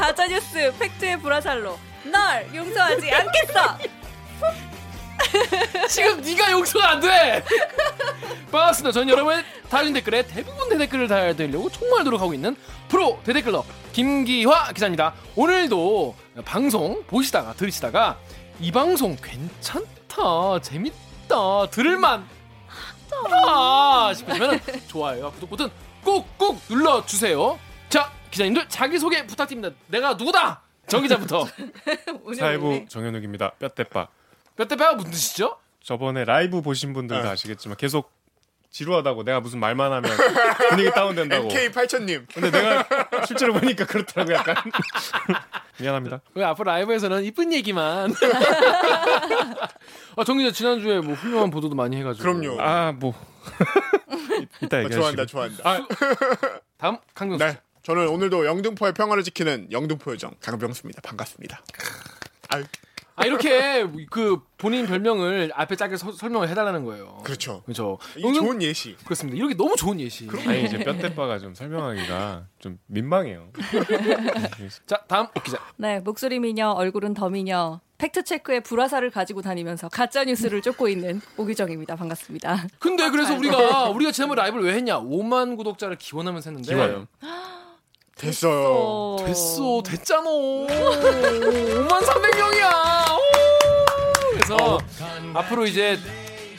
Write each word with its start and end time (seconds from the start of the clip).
가짜뉴스 0.00 0.72
팩트의 0.78 1.20
불화살로 1.20 1.78
널 2.04 2.54
용서하지 2.54 3.12
않겠어. 3.12 3.78
지금 5.90 6.22
네가 6.22 6.52
용서가 6.52 6.92
안 6.92 7.00
돼. 7.00 7.44
반갑습니다. 8.50 8.92
저는 8.92 9.10
여러분의 9.10 9.44
달린 9.68 9.92
댓글에 9.92 10.26
대부분 10.26 10.70
대댓글을 10.70 11.06
달아드리려고 11.06 11.68
정말 11.68 12.04
노력하고 12.04 12.32
있는 12.32 12.56
프로 12.88 13.20
대댓글러 13.24 13.62
김기화 13.92 14.72
기자입니다. 14.72 15.12
오늘도 15.36 16.16
방송 16.46 17.04
보시다가 17.06 17.52
들으시다가 17.52 18.16
이 18.58 18.72
방송 18.72 19.16
괜찮다, 19.22 20.60
재밌다, 20.62 21.66
들을만 21.70 22.26
하다 23.10 24.14
싶으시면 24.14 24.60
좋아요, 24.88 25.30
구독 25.32 25.50
버튼 25.50 25.68
꾹꾹 26.02 26.58
눌러주세요. 26.70 27.58
자, 28.30 28.36
기자님들 28.44 28.68
자기소개 28.68 29.26
부탁드립니다. 29.26 29.74
내가 29.88 30.14
누구다? 30.14 30.62
정 30.86 31.02
기자부터. 31.02 31.46
사회부 32.38 32.86
정현욱입니다. 32.88 33.50
뼈대빠. 33.58 34.08
뼈대뼈가 34.56 34.94
무슨 34.94 35.10
뜻이죠? 35.10 35.56
저번에 35.82 36.24
라이브 36.24 36.60
보신 36.62 36.92
분들도 36.92 37.22
네. 37.24 37.28
아시겠지만 37.30 37.76
계속 37.76 38.12
지루하다고 38.70 39.24
내가 39.24 39.40
무슨 39.40 39.58
말만 39.58 39.92
하면 39.92 40.10
분위기 40.70 40.90
다운된다고. 40.92 41.44
MK 41.50 41.70
8000님. 41.70 42.26
근데 42.32 42.50
내가 42.52 42.86
실제로 43.26 43.52
보니까 43.52 43.84
그렇더라고 43.84 44.32
약간. 44.32 44.54
미안합니다. 45.80 46.20
왜 46.34 46.44
앞으로 46.44 46.70
라이브에서는 46.70 47.24
이쁜 47.24 47.52
얘기만. 47.52 48.14
아, 50.16 50.24
정 50.24 50.38
기자 50.38 50.52
지난주에 50.52 51.00
뭐 51.00 51.14
훌륭한 51.14 51.50
보도도 51.50 51.74
많이 51.74 51.96
해가지고. 51.96 52.22
그럼요. 52.22 52.60
아 52.60 52.92
뭐. 52.92 53.12
이따 54.62 54.76
아, 54.76 54.80
얘기하시고. 54.84 55.00
좋아한다, 55.00 55.26
좋아한다. 55.26 55.68
아, 55.68 55.86
다음 56.78 56.98
강병수. 57.14 57.44
네. 57.44 57.58
저는 57.90 58.06
오늘도 58.08 58.46
영등포의 58.46 58.92
평화를 58.94 59.24
지키는 59.24 59.72
영등포 59.72 60.12
요정 60.12 60.30
강병수입니다. 60.40 61.00
반갑습니다. 61.02 61.60
아유, 62.50 62.62
아 63.16 63.24
이렇게 63.26 63.84
그 64.10 64.38
본인 64.58 64.86
별명을 64.86 65.50
앞에 65.56 65.74
짧게 65.74 65.96
서- 65.96 66.12
설명을 66.12 66.48
해달라는 66.50 66.84
거예요. 66.84 67.18
그렇죠. 67.24 67.62
그렇죠. 67.64 67.98
이 68.16 68.22
영등- 68.22 68.34
좋은 68.42 68.62
예시. 68.62 68.96
그렇습니다. 69.04 69.36
이렇게 69.36 69.54
너무 69.54 69.74
좋은 69.74 69.98
예시. 69.98 70.28
아니 70.46 70.66
이제 70.66 70.78
뼈대빠가 70.78 71.40
좀 71.40 71.52
설명하기가 71.56 72.46
좀 72.60 72.78
민망해요. 72.86 73.48
자 74.86 75.02
다음 75.08 75.26
오 75.36 75.40
기자. 75.42 75.58
네, 75.76 75.98
목소리 75.98 76.38
미녀, 76.38 76.70
얼굴은 76.70 77.14
더 77.14 77.28
미녀. 77.28 77.80
팩트 77.98 78.22
체크의 78.22 78.62
불화살을 78.62 79.10
가지고 79.10 79.42
다니면서 79.42 79.88
가짜 79.90 80.24
뉴스를 80.24 80.62
쫓고 80.62 80.88
있는 80.88 81.20
오기정입니다. 81.36 81.96
반갑습니다. 81.96 82.68
근데 82.78 83.10
그래서 83.10 83.34
우리가 83.36 83.90
우리가 83.90 84.12
지난번 84.12 84.36
라이브를 84.38 84.64
왜 84.64 84.74
했냐? 84.74 85.00
5만 85.00 85.56
구독자를 85.56 85.96
기원하면서 85.98 86.50
했는데. 86.50 86.72
기원. 86.72 87.06
됐어요. 88.20 89.16
됐어, 89.24 89.82
됐잖아. 89.84 90.28
5만 90.30 91.88
300명이야. 91.88 92.70
그래서 94.32 94.78
앞으로 95.34 95.66
이제 95.66 95.98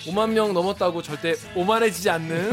5만 0.06 0.32
명 0.32 0.54
넘었다고 0.54 1.04
절대 1.04 1.36
오만해지지 1.56 2.10
않는 2.10 2.52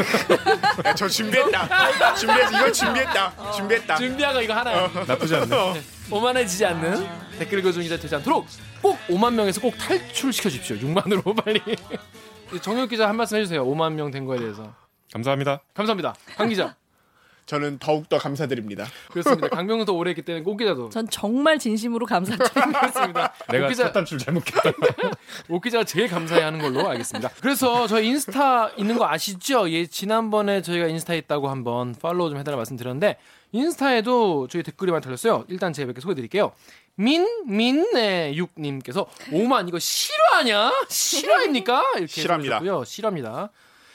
야, 0.85 0.95
저 0.95 1.09
준비했다. 1.09 2.15
준비했어. 2.15 2.57
이거 2.59 2.73
준비했다. 2.73 3.53
준비했다. 3.53 3.97
준비하가 3.97 4.43
이거 4.43 4.55
하나야. 4.55 4.91
나쁘지 5.07 5.35
않네. 5.35 5.83
오만해지지 6.11 6.67
않는 6.67 7.09
댓글 7.39 7.63
기자 7.63 7.97
되지 7.97 8.15
않도록 8.17 8.47
꼭 8.83 8.99
5만 9.09 9.33
명에서 9.35 9.61
꼭 9.63 9.77
탈출시켜 9.79 10.51
주십시오. 10.51 10.77
6만으로 10.77 11.35
빨리. 11.43 11.61
정혁 12.61 12.91
기자 12.91 13.09
한 13.09 13.17
말씀 13.17 13.39
해주세요. 13.39 13.65
5만 13.65 13.93
명 13.93 14.11
된 14.11 14.27
거에 14.27 14.39
대해서. 14.39 14.75
감사합니다. 15.13 15.61
감사합니다. 15.73 16.15
강 16.37 16.49
기자. 16.51 16.77
저는 17.49 17.79
더욱더 17.79 18.19
감사드립니다. 18.19 18.87
그렇습니다. 19.11 19.49
강병도 19.49 19.97
오래 19.97 20.11
했기 20.11 20.21
때문에 20.21 20.45
꼭 20.45 20.59
기자도. 20.59 20.91
전 20.91 21.09
정말 21.09 21.59
진심으로 21.59 22.05
감사드립니다. 22.05 23.33
내가 23.51 23.73
첫 23.73 23.91
단추를 23.93 24.23
잘못했다. 24.23 24.61
오 25.49 25.59
기자가 25.61 25.85
제일 25.85 26.09
감사해하는 26.09 26.59
걸로 26.61 26.87
알겠습니다. 26.91 27.31
그래서 27.41 27.87
저희 27.87 28.09
인스타 28.09 28.73
있는 28.77 28.99
거 28.99 29.09
아시죠? 29.09 29.71
예, 29.71 29.87
지난번에 29.87 30.61
저희가 30.61 30.89
인스타에 30.89 31.17
있다고 31.17 31.49
한번 31.49 31.95
팔로우 31.95 32.29
좀 32.29 32.39
해달라 32.39 32.59
말씀드렸는데 32.59 33.17
인스타에도 33.53 34.49
저희 34.49 34.63
댓글이 34.63 34.93
많이 34.93 35.03
달렸어요. 35.03 35.47
일단 35.49 35.73
제가 35.73 35.87
몇 35.87 35.95
개 35.95 36.03
소개드릴게요. 36.03 36.53
민민네 36.97 38.35
육님께서 38.35 39.07
오만 39.33 39.67
이거 39.69 39.79
실화냐? 39.79 40.71
실화입니까? 40.91 41.83
이렇게 41.97 42.07
실화입니다. 42.09 42.57
해주셨고요. 42.57 42.85
실화입니다. 42.85 43.51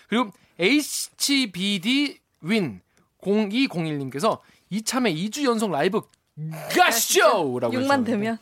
그리고 0.08 0.32
HBD 0.60 2.18
윈 2.42 2.82
0201님께서 3.24 4.40
이참에 4.70 5.14
2주 5.14 5.44
연속 5.46 5.72
라이브 5.72 6.02
가시죠라고 6.76 7.72
6만 7.72 8.06
되면 8.06 8.38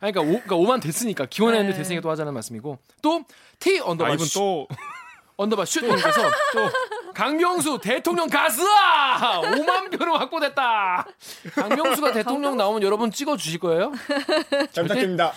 아니, 0.00 0.12
그러니까, 0.12 0.20
오, 0.20 0.40
그러니까 0.42 0.56
5만 0.56 0.82
됐으니까 0.82 1.26
기원했는데 1.26 1.72
네. 1.72 1.78
됐으니까 1.78 2.02
또 2.02 2.10
하자는 2.10 2.32
말씀이고 2.34 2.78
또 3.02 3.24
T 3.58 3.78
아 3.80 3.84
언더바 3.84 4.14
이분 4.14 4.26
슈, 4.26 4.38
또 4.38 4.68
언더바 5.36 5.64
슛님께서 5.64 6.22
또 6.52 6.70
강명수 7.14 7.78
대통령 7.82 8.28
가스아 8.28 9.40
5만 9.40 9.96
표로 9.96 10.16
확보됐다. 10.18 11.06
강명수가 11.54 12.12
대통령 12.12 12.56
나오면 12.56 12.82
여러분 12.82 13.10
찍어 13.10 13.36
주실 13.36 13.58
거예요? 13.58 13.92
잘 14.72 14.84
부탁드립니다. 14.84 15.32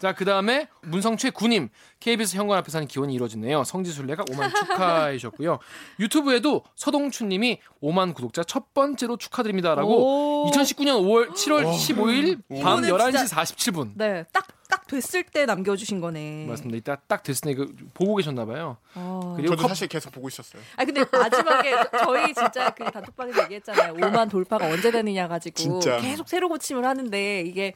자, 0.00 0.12
그 0.12 0.24
다음에 0.24 0.68
문성최 0.82 1.30
구님 1.30 1.70
KBS 2.02 2.36
현관 2.36 2.58
앞에서 2.58 2.78
하는 2.78 2.88
기원이 2.88 3.14
이루어지네요. 3.14 3.62
성지순례가 3.62 4.24
5만 4.24 4.52
축하해 4.54 5.16
주셨고요. 5.18 5.58
유튜브에도 6.00 6.62
서동춘 6.74 7.28
님이 7.28 7.60
5만 7.80 8.12
구독자 8.12 8.42
첫 8.42 8.74
번째로 8.74 9.16
축하드립니다라고 9.16 10.46
오. 10.46 10.50
2019년 10.50 11.00
5월 11.02 11.30
7월 11.30 11.64
15일 11.72 12.40
밤 12.62 12.84
이거는 12.84 12.88
11시 12.90 13.16
진짜- 13.18 13.42
47분. 13.42 13.92
네, 13.94 14.24
딱 14.32 14.46
딱 14.72 14.86
됐을 14.86 15.22
때 15.22 15.44
남겨주신 15.44 16.00
거네. 16.00 16.46
맞습니다. 16.48 16.78
이따 16.78 16.96
딱 17.06 17.22
됐으니까 17.22 17.66
보고 17.92 18.16
계셨나 18.16 18.46
봐요. 18.46 18.78
어. 18.94 19.34
그리고 19.36 19.50
저도 19.54 19.60
컵- 19.64 19.68
사실 19.68 19.86
계속 19.86 20.10
보고 20.14 20.28
있었어요. 20.28 20.62
아 20.76 20.84
근데 20.86 21.04
마지막에 21.12 21.74
저희 22.02 22.32
진짜 22.32 22.70
그 22.70 22.82
단톡방에서 22.90 23.42
얘기했잖아요. 23.44 23.92
5만 23.92 24.30
돌파가 24.30 24.64
언제 24.68 24.90
되느냐 24.90 25.28
가지고 25.28 25.54
진짜. 25.54 25.98
계속 25.98 26.26
새로 26.26 26.48
고침을 26.48 26.86
하는데 26.86 27.42
이게 27.42 27.74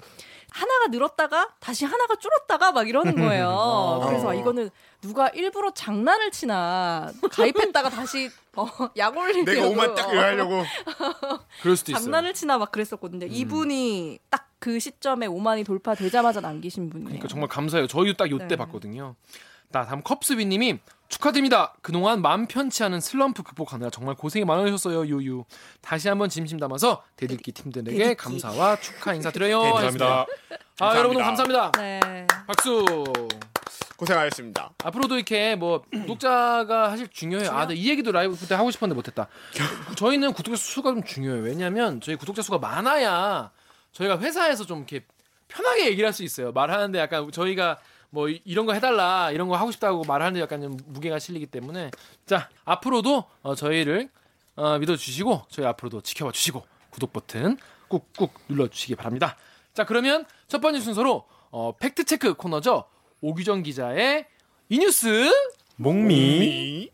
하나가 0.57 0.87
늘었다가 0.89 1.51
다시 1.61 1.85
하나가 1.85 2.17
줄었다가 2.17 2.73
막 2.73 2.89
이러는 2.89 3.15
거예요. 3.21 4.03
그래서 4.07 4.31
아, 4.31 4.35
이거는 4.35 4.71
누가 5.01 5.29
일부러 5.29 5.73
장난을 5.73 6.31
치나 6.31 7.13
가입했다가 7.31 7.91
다시 7.91 8.31
어, 8.57 8.67
약 8.97 9.17
올리려고 9.17 9.51
내가 9.51 9.67
오만 9.67 9.95
딱 9.95 10.09
하려고. 10.09 10.65
그럴 11.63 11.77
수도 11.77 11.93
있어요. 11.93 12.03
장난을 12.03 12.35
치나 12.35 12.59
막 12.59 12.73
그랬었거든요. 12.73 13.27
이분이 13.27 14.19
딱 14.31 14.47
그 14.59 14.79
시점에 14.81 15.29
5만이 15.29 15.65
돌파되자마자 15.67 16.41
남기신 16.41 16.91
분이에요. 16.91 17.07
그러니까 17.07 17.29
정말 17.29 17.49
감사해요. 17.49 17.87
저희도 17.87 18.17
딱 18.17 18.31
요때 18.31 18.49
네. 18.49 18.57
봤거든요. 18.57 19.15
나 19.77 19.85
다음 19.85 20.01
컵스비님이 20.03 20.79
축하드립니다. 21.09 21.75
그동안 21.83 22.23
마음 22.23 22.47
편치 22.47 22.83
않은 22.83 23.01
슬럼프 23.01 23.43
극복하느라 23.43 23.91
정말 23.91 24.15
고생이 24.15 24.47
많으셨어요. 24.47 25.07
유유. 25.07 25.45
다시 25.83 26.09
한번 26.09 26.31
진심 26.31 26.59
담아서 26.59 27.03
대들기 27.17 27.53
팀들에게 27.53 27.97
대들기. 27.99 28.15
감사와 28.17 28.77
축하 28.77 29.13
인사드려요. 29.13 29.61
감사합니다. 29.61 30.27
아 30.81 30.97
여러분 30.97 31.19
너무 31.19 31.25
감사합니다. 31.27 31.71
감사합니다. 31.73 31.81
네. 31.81 32.27
박수. 32.47 33.05
고생하셨습니다. 33.99 34.71
앞으로도 34.85 35.17
이렇게 35.17 35.57
뭐 35.57 35.83
구독자가 35.91 36.91
사실 36.91 37.09
중요해요. 37.09 37.51
아, 37.51 37.67
네, 37.67 37.75
이 37.75 37.89
얘기도 37.89 38.13
라이브 38.13 38.37
그때 38.39 38.55
하고 38.55 38.71
싶었는데 38.71 38.95
못했다. 38.97 39.27
저희는 39.97 40.33
구독자 40.33 40.57
수가 40.59 40.91
좀 40.91 41.03
중요해요. 41.03 41.43
왜냐하면 41.43 42.01
저희 42.01 42.17
구독자 42.17 42.43
수가 42.43 42.59
많아야 42.59 43.51
저희가 43.93 44.19
회사에서 44.19 44.65
좀 44.67 44.79
이렇게 44.79 45.05
편하게 45.49 45.87
얘기를 45.87 46.07
할 46.07 46.13
수 46.13 46.25
있어요. 46.25 46.53
말하는데 46.53 46.99
약간 46.99 47.31
저희가 47.31 47.79
뭐 48.11 48.29
이- 48.29 48.41
이런 48.45 48.67
거 48.67 48.73
해달라 48.73 49.31
이런 49.33 49.49
거 49.49 49.57
하고 49.57 49.71
싶다고 49.71 50.05
말하는데 50.05 50.41
약간 50.41 50.61
좀 50.63 50.77
무게가 50.87 51.19
실리기 51.19 51.47
때문에 51.47 51.91
자 52.27 52.49
앞으로도 52.65 53.25
어, 53.43 53.55
저희를 53.55 54.09
어, 54.57 54.79
믿어주시고 54.79 55.47
저희 55.51 55.67
앞으로도 55.67 56.01
지켜봐 56.01 56.33
주시고 56.33 56.65
구독 56.91 57.13
버튼 57.13 57.59
꾹꾹 57.89 58.31
눌러주시기 58.49 58.97
바랍니다. 58.97 59.37
자 59.75 59.85
그러면 59.85 60.25
첫 60.49 60.61
번째 60.61 60.81
순서로 60.81 61.27
어, 61.51 61.73
팩트 61.79 62.05
체크 62.05 62.35
코너죠. 62.35 62.85
오규정 63.21 63.63
기자의 63.63 64.27
이 64.69 64.79
뉴스 64.79 65.31
목미 65.77 66.15
미. 66.39 66.91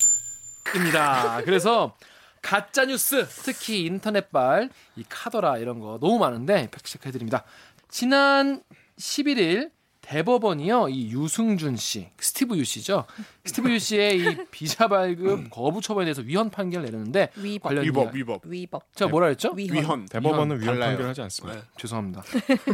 입니다. 0.76 1.40
그래서 1.44 1.96
가짜 2.40 2.84
뉴스 2.84 3.26
특히 3.44 3.84
인터넷발 3.86 4.68
이 4.96 5.04
카더라 5.08 5.58
이런 5.58 5.78
거 5.80 5.98
너무 6.00 6.18
많은데 6.18 6.68
팩트 6.70 6.90
체크 6.90 7.08
해드립니다. 7.08 7.44
지난 7.88 8.62
11일 8.98 9.70
대법원이요 10.12 10.90
이 10.90 11.10
유승준 11.10 11.76
씨 11.76 12.10
스티브 12.18 12.56
유 12.58 12.64
씨죠 12.64 13.06
스티브 13.46 13.70
유 13.70 13.78
씨의 13.78 14.18
이 14.20 14.36
비자 14.50 14.86
발급 14.86 15.48
거부 15.50 15.80
처분에 15.80 16.04
대해서 16.04 16.20
위헌 16.20 16.50
판결 16.50 16.82
내렸는데 16.82 17.30
위법. 17.36 17.68
관련 17.68 17.84
위법 17.84 18.14
위법 18.14 18.42
위법. 18.44 18.94
제가 18.94 19.10
뭐라 19.10 19.28
했죠? 19.28 19.52
위헌. 19.56 19.76
위헌 19.76 20.06
대법원은 20.06 20.60
위헌 20.60 20.74
달라요. 20.74 20.90
판결하지 20.90 21.22
않습니다. 21.22 21.58
네. 21.60 21.64
죄송합니다. 21.78 22.22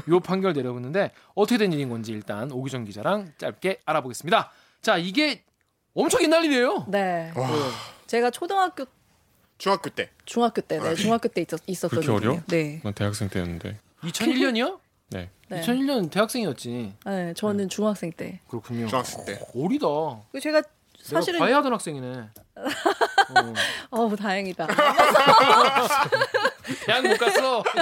요 0.09 0.21
판결 0.21 0.53
내려오는데 0.53 1.13
어떻게 1.35 1.59
된 1.59 1.73
일인 1.73 1.89
건지 1.89 2.11
일단 2.13 2.51
오기정 2.51 2.85
기자랑 2.85 3.33
짧게 3.39 3.83
알아보겠습니다. 3.85 4.51
자 4.83 4.99
이게 4.99 5.45
엄청 5.95 6.23
옛날 6.23 6.45
일이에요. 6.45 6.87
네. 6.89 7.33
와, 7.37 7.49
제가 8.09 8.31
초등학교 8.31 8.85
중학교 9.59 9.91
때 9.91 10.11
중학교 10.25 10.61
때, 10.61 10.79
네, 10.81 10.95
중학교 10.95 11.29
때 11.29 11.43
있었, 11.43 11.61
있었던 11.67 12.01
그렇게 12.01 12.11
어려? 12.11 12.31
일이에요. 12.31 12.45
네. 12.49 12.81
난 12.83 12.93
대학생 12.95 13.29
때였는데. 13.29 13.79
2001년이요? 14.03 14.79
네. 15.11 15.31
네. 15.49 15.61
2001년 15.63 16.11
대학생이었지. 16.11 16.95
네, 17.07 17.35
저는 17.35 17.69
중학생 17.69 18.13
때. 18.13 18.41
그렇군요. 18.49 18.87
중학생 18.89 19.25
때 19.25 19.41
어리다. 19.55 19.87
그 20.33 20.41
제가 20.41 20.63
사실은 21.01 21.39
과외하던 21.41 21.73
학생이네. 21.73 22.29
어. 23.91 24.05
어 24.05 24.17
다행이다. 24.17 24.67
대학 26.87 27.07
못 27.07 27.17
갔어. 27.19 27.63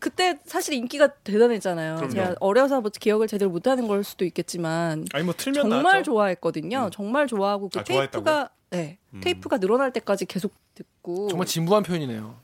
그때 0.00 0.38
사실 0.46 0.74
인기가 0.74 1.08
대단했잖아요. 1.08 1.96
그럼요. 1.96 2.12
제가 2.12 2.34
어려서 2.40 2.80
뭐 2.80 2.90
기억을 2.90 3.28
제대로 3.28 3.50
못하는 3.50 3.86
걸 3.86 4.02
수도 4.02 4.24
있겠지만 4.24 5.06
아니 5.12 5.24
뭐 5.24 5.34
틀면 5.36 5.62
정말 5.62 5.82
나왔죠. 5.82 6.04
좋아했거든요. 6.04 6.90
정말 6.92 7.26
좋아하고 7.26 7.68
그 7.68 7.78
아, 7.78 7.84
좋아했다고요? 7.84 8.24
테이프가 8.24 8.50
네 8.70 8.98
음. 9.12 9.20
테이프가 9.20 9.58
늘어날 9.58 9.92
때까지 9.92 10.24
계속 10.24 10.54
듣고 10.74 11.28
정말 11.28 11.46
진부한 11.46 11.82
표현이네요. 11.82 12.34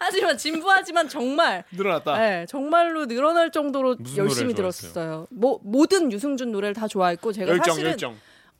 하지만 0.00 0.36
진부하지만 0.38 1.08
정말 1.08 1.62
늘어났다. 1.72 2.18
네, 2.18 2.46
정말로 2.46 3.06
늘어날 3.06 3.50
정도로 3.52 3.96
열심히 4.16 4.54
들었어요. 4.54 5.26
뭐 5.30 5.60
모든 5.62 6.10
유승준 6.10 6.50
노래를 6.50 6.74
다 6.74 6.88
좋아했고 6.88 7.32
제가 7.32 7.48
열정 7.52 7.64
사실은 7.74 7.90
열정 7.92 8.16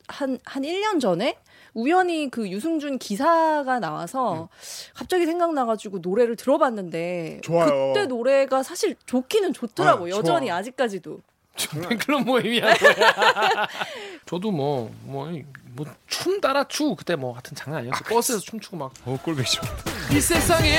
한, 0.06 0.38
한 0.44 0.62
1년 0.62 1.00
전에 1.00 1.36
우연히 1.72 2.28
그 2.30 2.48
유승준 2.50 2.98
기사가 2.98 3.78
나와서 3.78 4.48
갑자기 4.92 5.24
생각나가지고 5.24 5.98
노래를 5.98 6.34
들어봤는데 6.36 7.40
좋아요. 7.42 7.92
그때 7.94 8.06
노래가 8.06 8.62
사실 8.62 8.96
좋기는 9.06 9.52
좋더라고 9.52 10.06
아, 10.06 10.08
요 10.08 10.10
좋아. 10.14 10.18
여전히 10.18 10.50
아직까지도 10.50 11.20
팬클럽 11.88 12.22
모임이야. 12.26 12.74
저도 14.26 14.50
뭐 14.50 14.90
뭐 15.06 15.26
뭐 15.76 15.86
춤 16.08 16.40
따라 16.40 16.64
추 16.64 16.94
그때 16.96 17.14
뭐 17.14 17.32
하여튼 17.34 17.54
장난 17.54 17.80
아니었어. 17.82 18.02
버스에서 18.04 18.40
춤추고 18.40 18.76
막이어 18.76 19.16
꼴배기 19.22 19.56
좀. 20.10 20.20
세상에 20.20 20.78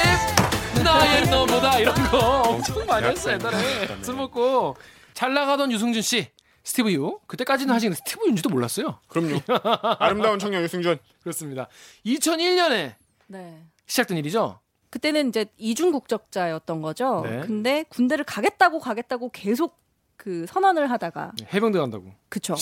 나의 0.83 1.25
너보다 1.30 1.80
이런 1.80 1.95
거 2.10 2.18
엄청 2.42 2.86
많이 2.86 3.07
했어 3.07 3.31
옛날에. 3.31 3.57
술 4.04 4.16
먹고 4.16 4.75
잘 5.13 5.33
나가던 5.33 5.72
유승준 5.72 6.01
씨 6.01 6.28
스티브 6.63 6.92
유 6.92 7.19
그때까지는 7.28 7.74
하시는 7.74 7.95
스티브 7.95 8.25
유인지도 8.25 8.50
몰랐어요. 8.50 9.00
그럼요 9.07 9.39
아름다운 10.00 10.38
청년 10.39 10.63
유승준 10.63 10.98
그렇습니다. 11.22 11.68
2001년에 12.06 12.94
네. 13.28 13.63
시작된 13.88 14.18
일이죠. 14.18 14.60
그때는 14.89 15.30
이제 15.30 15.45
이중 15.57 15.92
국적자였던 15.92 16.81
거죠. 16.81 17.22
네. 17.25 17.42
근데 17.45 17.83
군대를 17.89 18.25
가겠다고 18.25 18.80
가겠다고 18.80 19.30
계속 19.31 19.80
그 20.18 20.45
선언을 20.48 20.92
하다가 20.92 21.31
해병대 21.54 21.80
간다고. 21.80 22.13
그쵸 22.30 22.56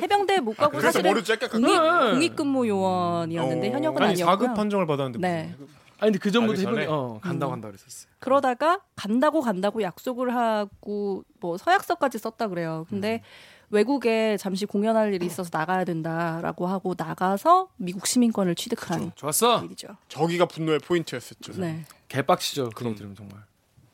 해병대 0.00 0.40
못 0.40 0.56
가고 0.56 0.78
그래서 0.78 0.92
사실은 1.02 1.12
공익. 1.50 2.12
공익근무 2.12 2.68
요원이었는데 2.68 3.68
어. 3.68 3.72
현역은 3.72 4.02
아니 4.02 4.12
아니었고요. 4.22 4.48
4급 4.48 4.56
판정을 4.56 4.86
받았는데 4.86 5.18
뭐. 5.18 5.28
네. 5.28 5.54
아니 6.02 6.10
근데 6.12 6.18
그 6.18 6.30
전부터 6.32 6.52
가기 6.54 6.62
전에? 6.62 6.82
해병대 6.82 6.92
어 6.92 7.18
간다고 7.22 7.50
음. 7.50 7.54
한다 7.54 7.68
그랬었어요. 7.68 8.12
그러다가 8.18 8.80
간다고 8.96 9.40
간다고 9.40 9.82
약속을 9.82 10.34
하고 10.34 11.24
뭐 11.40 11.56
서약서까지 11.56 12.18
썼다 12.18 12.48
그래요. 12.48 12.86
근데 12.88 13.22
음. 13.22 13.52
외국에 13.70 14.36
잠시 14.36 14.66
공연할 14.66 15.14
일이 15.14 15.24
있어서 15.26 15.48
나가야 15.52 15.84
된다라고 15.84 16.66
하고 16.66 16.94
나가서 16.98 17.68
미국 17.76 18.06
시민권을 18.06 18.54
취득한 18.54 19.12
좋았어. 19.14 19.64
일이죠. 19.64 19.96
저기가 20.08 20.44
분노의 20.46 20.80
포인트였었죠 20.80 21.52
네. 21.54 21.84
개빡치죠 22.08 22.70
그런 22.74 22.94
들으면 22.94 23.16
정말. 23.16 23.42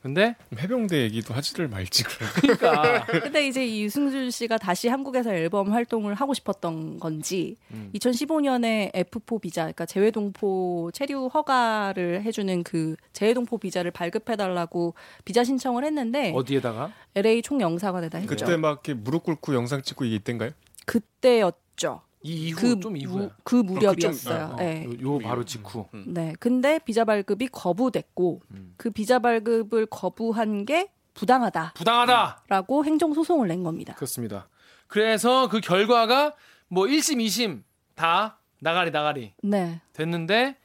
근데 0.03 0.37
해병대 0.57 1.03
얘기도 1.03 1.35
하지를 1.35 1.69
말지. 1.69 2.05
그러니까 2.41 3.05
근데 3.07 3.49
이제 3.49 3.67
이 3.67 3.83
유승준 3.83 4.31
씨가 4.31 4.59
다시 4.59 4.89
한국에서 4.89 5.35
앨범 5.35 5.73
활동을 5.73 6.15
하고 6.15 6.35
싶었던 6.35 7.01
건지 7.01 7.57
음. 7.73 7.91
2015년에 7.95 8.93
F4 8.93 9.41
비자, 9.41 9.63
그러니까 9.63 9.87
재외동포 9.87 10.91
체류 10.95 11.27
허가를 11.27 12.23
해주는 12.23 12.63
그 12.63 12.95
재외동포 13.13 13.59
비자를 13.59 13.91
발급해달라고 13.91 14.95
비자 15.25 15.43
신청을 15.43 15.85
했는데 15.85 16.33
어디에다가 16.35 16.93
LA 17.17 17.43
총영사관에다 17.43 18.19
했죠. 18.19 18.37
그때 18.37 18.57
막 18.57 18.71
이렇게 18.87 18.95
무릎 18.95 19.25
꿇고 19.25 19.55
영상 19.55 19.83
찍고 19.83 20.05
이게 20.05 20.17
이땐가요? 20.17 20.51
그때였죠. 20.87 22.03
이 22.23 22.49
이후 22.49 22.57
그, 22.61 22.81
좀 22.81 22.93
무- 22.93 22.99
이후에 22.99 23.31
그 23.45 23.57
무렵이었어요. 23.57 24.51
어, 24.53 24.57
네. 24.57 24.85
요, 25.03 25.15
요 25.15 25.19
바로 25.21 25.45
직후. 25.45 25.87
네. 26.07 26.35
근데 26.41 26.79
비자 26.81 27.05
발급이 27.05 27.49
거부됐고 27.49 28.43
음. 28.51 28.75
그 28.77 28.91
비자 28.91 29.19
발급을 29.19 29.87
거부한 29.87 30.65
게 30.65 30.91
부당하다라고 31.15 31.75
부당하다. 31.75 32.43
행정 32.85 33.13
소송을 33.15 33.49
낸 33.49 33.63
겁니다. 33.63 33.95
그렇습니다. 33.95 34.49
그래서 34.87 35.49
그 35.49 35.61
결과가 35.61 36.35
뭐 36.69 36.87
1심, 36.87 37.25
2심 37.27 37.63
다 37.95 38.39
나가리 38.61 38.91
나가리 38.91 39.33
네. 39.43 39.81
됐는데 39.93 40.57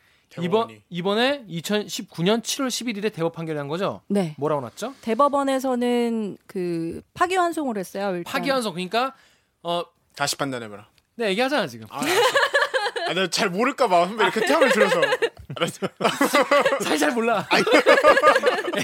이번. 0.42 0.70
이번에 0.90 1.46
2019년 1.48 2.42
7월 2.42 2.68
11일에 2.68 3.14
대법 3.14 3.34
판결이 3.34 3.56
난 3.56 3.68
거죠. 3.68 4.02
네. 4.08 4.34
뭐라고 4.40 4.62
났죠? 4.62 4.96
대법원에서는 5.02 6.38
그 6.48 7.02
파기환송을 7.14 7.78
했어요. 7.78 8.16
일단. 8.16 8.32
파기환송 8.32 8.74
그러니까 8.74 9.14
어 9.62 9.84
다시 10.16 10.36
판단해봐라 10.36 10.88
내가 11.16 11.30
얘기하잖아 11.32 11.68
지금. 11.68 11.88
아, 11.90 12.00
아, 13.08 13.14
내가 13.14 13.28
잘 13.30 13.50
모를까 13.50 13.88
봐 13.88 14.08
선배 14.08 14.24
이렇게 14.24 14.46
탐을 14.46 14.72
들어서 14.72 15.02
알았어 15.56 15.88
사실 16.82 16.98
잘 16.98 17.12
몰라. 17.12 17.48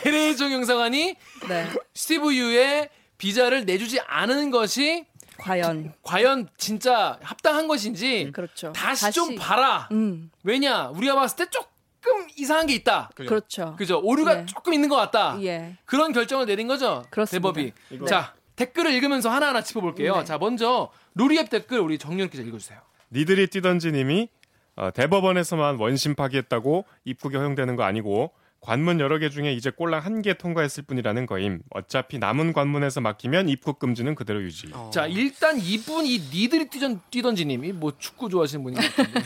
LA 0.05 0.35
종영사관이 0.37 1.15
네. 1.47 1.69
스티브 1.93 2.33
유의 2.35 2.89
비자를 3.17 3.65
내주지 3.65 3.99
않은 4.01 4.51
것이 4.51 5.05
과연 5.39 5.93
과연 6.03 6.49
진짜 6.57 7.17
합당한 7.23 7.67
것인지 7.67 8.29
그렇죠. 8.33 8.73
다시, 8.73 9.11
좀 9.11 9.35
봐라. 9.35 9.87
음. 9.91 10.29
왜냐 10.43 10.89
우리가 10.89 11.15
봤을 11.15 11.37
때 11.37 11.45
조금 11.49 12.27
이상한 12.35 12.67
게 12.67 12.73
있다. 12.75 13.09
그죠? 13.15 13.29
그렇죠. 13.29 13.75
그죠? 13.77 13.99
오류가 14.03 14.33
네. 14.35 14.45
조금 14.45 14.73
있는 14.73 14.89
것 14.89 14.95
같다. 14.97 15.37
예. 15.41 15.77
그런 15.85 16.11
결정을 16.11 16.45
내린 16.45 16.67
거죠. 16.67 17.05
그렇습니다. 17.09 17.47
대법이. 17.53 17.73
이거- 17.91 18.05
자 18.05 18.33
댓글을 18.59 18.91
읽으면서 18.93 19.29
하나하나 19.29 19.63
짚어볼게요. 19.63 20.17
네. 20.17 20.23
자 20.25 20.37
먼저 20.37 20.91
루리앱 21.15 21.49
댓글 21.49 21.79
우리 21.79 21.97
정윤 21.97 22.29
기자 22.29 22.43
읽어주세요. 22.43 22.79
니들이 23.11 23.47
뛰던지님이 23.47 24.27
어, 24.75 24.91
대법원에서만 24.91 25.77
원심 25.77 26.15
파기했다고 26.15 26.85
입국이 27.05 27.37
허용되는 27.37 27.75
거 27.77 27.83
아니고 27.83 28.31
관문 28.61 28.99
여러 28.99 29.17
개 29.17 29.29
중에 29.29 29.53
이제 29.53 29.69
꼴랑 29.71 30.01
한 30.03 30.21
개 30.21 30.33
통과했을 30.33 30.83
뿐이라는 30.83 31.25
거임. 31.25 31.61
어차피 31.69 32.19
남은 32.19 32.51
관문에서 32.51 32.99
막히면 32.99 33.47
입국 33.47 33.79
금지는 33.79 34.15
그대로 34.15 34.41
유지. 34.43 34.69
어. 34.73 34.89
자 34.93 35.07
일단 35.07 35.57
이분 35.57 36.05
이 36.05 36.19
니들이 36.19 36.69
뛰던 36.69 36.99
뛰던지님이 37.09 37.71
뭐 37.71 37.93
축구 37.97 38.27
좋아하시는 38.29 38.61
분인 38.61 38.81
것 38.81 38.95
같은데. 38.95 39.21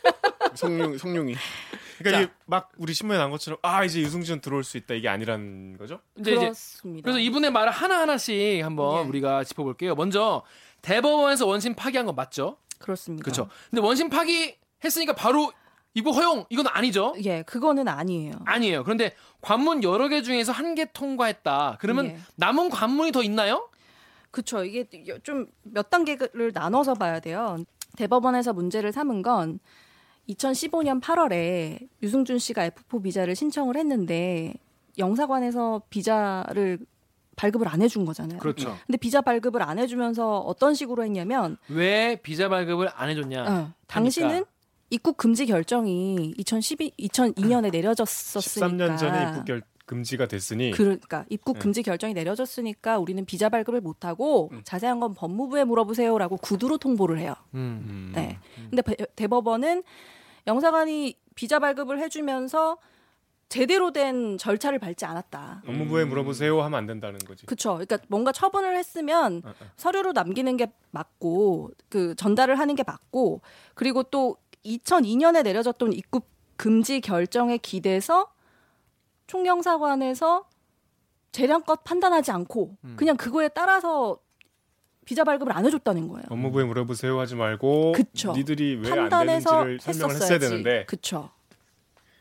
성룡 0.56 0.96
성룡이 0.98 1.34
그러니까 2.00 2.18
자. 2.18 2.22
이게 2.22 2.32
막 2.46 2.72
우리 2.78 2.94
신문에 2.94 3.18
난 3.18 3.30
것처럼 3.30 3.58
아 3.62 3.84
이제 3.84 4.00
유승준 4.00 4.40
들어올 4.40 4.64
수 4.64 4.76
있다 4.76 4.94
이게 4.94 5.08
아니란 5.08 5.76
거죠? 5.78 6.00
이제 6.18 6.34
그렇습니다. 6.34 7.04
그래서 7.04 7.18
이분의 7.20 7.52
말을 7.52 7.70
하나 7.70 8.00
하나씩 8.00 8.64
한번 8.64 9.04
예. 9.04 9.08
우리가 9.08 9.44
짚어볼게요. 9.44 9.94
먼저 9.94 10.42
대법원에서 10.82 11.46
원심 11.46 11.74
파기한 11.74 12.06
건 12.06 12.14
맞죠? 12.16 12.56
그렇습니다. 12.78 13.22
그렇죠. 13.24 13.48
근데 13.70 13.82
원심 13.82 14.08
파기 14.08 14.56
했으니까 14.82 15.14
바로 15.14 15.52
입국 15.92 16.12
허용 16.16 16.46
이건 16.48 16.66
아니죠? 16.68 17.14
예, 17.24 17.42
그거는 17.42 17.86
아니에요. 17.88 18.32
아니에요. 18.46 18.84
그런데 18.84 19.14
관문 19.42 19.82
여러 19.82 20.08
개 20.08 20.22
중에서 20.22 20.52
한 20.52 20.74
개 20.74 20.86
통과했다. 20.92 21.76
그러면 21.80 22.06
예. 22.06 22.18
남은 22.36 22.70
관문이 22.70 23.12
더 23.12 23.22
있나요? 23.22 23.68
그렇죠. 24.30 24.64
이게 24.64 24.86
좀 25.22 25.46
몇 25.64 25.90
단계를 25.90 26.52
나눠서 26.54 26.94
봐야 26.94 27.20
돼요. 27.20 27.58
대법원에서 27.96 28.52
문제를 28.52 28.92
삼은 28.92 29.22
건 29.22 29.58
2015년 30.34 31.00
8월에 31.00 31.88
유승준 32.02 32.38
씨가 32.38 32.68
F4 32.70 33.02
비자를 33.02 33.34
신청을 33.34 33.76
했는데 33.76 34.54
영사관에서 34.98 35.82
비자를 35.90 36.78
발급을 37.36 37.68
안 37.68 37.80
해준 37.80 38.04
거잖아요. 38.04 38.38
그렇죠. 38.38 38.76
근데 38.86 38.98
비자 38.98 39.20
발급을 39.22 39.62
안 39.62 39.78
해주면서 39.78 40.40
어떤 40.40 40.74
식으로 40.74 41.04
했냐면 41.04 41.56
왜 41.68 42.16
비자 42.22 42.48
발급을 42.48 42.90
안 42.94 43.08
해줬냐? 43.08 43.44
어, 43.48 43.72
당신은 43.86 44.44
입국 44.90 45.16
금지 45.16 45.46
결정이 45.46 46.34
2012, 46.36 46.92
2002년에 46.98 47.70
내려졌었으니까 47.72 48.68
13년 48.68 48.98
전에 48.98 49.28
입국 49.30 49.44
결, 49.46 49.62
금지가 49.86 50.26
됐으니 50.26 50.72
그러니까 50.72 51.24
입국 51.30 51.54
네. 51.54 51.60
금지 51.60 51.82
결정이 51.82 52.12
내려졌으니까 52.12 52.98
우리는 52.98 53.24
비자 53.24 53.48
발급을 53.48 53.80
못 53.80 54.04
하고 54.04 54.50
음. 54.52 54.60
자세한 54.64 55.00
건 55.00 55.14
법무부에 55.14 55.64
물어보세요라고 55.64 56.36
구두로 56.38 56.76
통보를 56.78 57.18
해요. 57.20 57.34
음. 57.54 57.84
음. 57.88 58.12
네. 58.14 58.38
근데 58.68 58.82
배- 58.82 58.96
대법원은 59.16 59.82
영사관이 60.46 61.18
비자 61.34 61.58
발급을 61.58 62.00
해주면서 62.00 62.78
제대로 63.48 63.90
된 63.90 64.38
절차를 64.38 64.78
밟지 64.78 65.04
않았다. 65.04 65.62
법무부에 65.66 66.04
물어보세요 66.04 66.62
하면 66.62 66.78
안 66.78 66.86
된다는 66.86 67.18
거지. 67.18 67.46
그쵸. 67.46 67.72
그러니까 67.72 67.98
뭔가 68.08 68.30
처분을 68.30 68.76
했으면 68.76 69.42
어, 69.44 69.48
어. 69.50 69.66
서류로 69.76 70.12
남기는 70.12 70.56
게 70.56 70.72
맞고 70.92 71.72
그 71.88 72.14
전달을 72.14 72.58
하는 72.58 72.76
게 72.76 72.84
맞고 72.84 73.40
그리고 73.74 74.04
또 74.04 74.36
2002년에 74.64 75.42
내려졌던 75.42 75.92
입국 75.94 76.28
금지 76.56 77.00
결정에 77.00 77.56
기대서 77.56 78.32
총영사관에서 79.26 80.48
재량껏 81.32 81.82
판단하지 81.82 82.30
않고 82.30 82.76
음. 82.84 82.94
그냥 82.96 83.16
그거에 83.16 83.48
따라서 83.48 84.18
비자 85.10 85.24
발급을 85.24 85.52
안 85.52 85.66
해줬다는 85.66 86.06
거예요. 86.06 86.22
법무부에 86.28 86.62
물어보세요 86.66 87.18
하지 87.18 87.34
말고 87.34 87.92
그쵸. 87.96 88.32
니들이 88.32 88.76
왜 88.76 88.92
안 88.92 89.08
되는지를 89.08 89.80
설명을. 89.80 90.14
했어야 90.14 90.38
되는데 90.38 90.84
그쵸. 90.86 91.30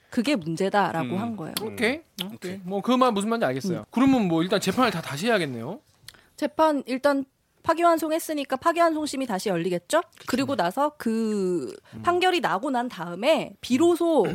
그게 0.09 0.35
문제다라고 0.35 1.09
음. 1.09 1.17
한 1.19 1.37
거예요. 1.37 1.53
오케이. 1.61 2.01
오케이. 2.33 2.59
뭐그말 2.63 3.11
무슨 3.11 3.29
말인지 3.29 3.45
알겠어요. 3.45 3.85
그러면 3.91 4.27
뭐 4.27 4.41
일단 4.41 4.59
재판을 4.59 4.89
다 4.89 5.01
다시 5.03 5.27
해야겠네요. 5.27 5.79
재판 6.35 6.81
일단 6.87 7.25
파기환송했으니까 7.61 8.55
파기환송심이 8.55 9.27
다시 9.27 9.49
열리겠죠? 9.49 10.01
그리고 10.25 10.55
나서 10.55 10.93
그 10.97 11.75
판결이 12.01 12.39
나고 12.39 12.71
난 12.71 12.89
다음에 12.89 13.53
비로소 13.61 14.25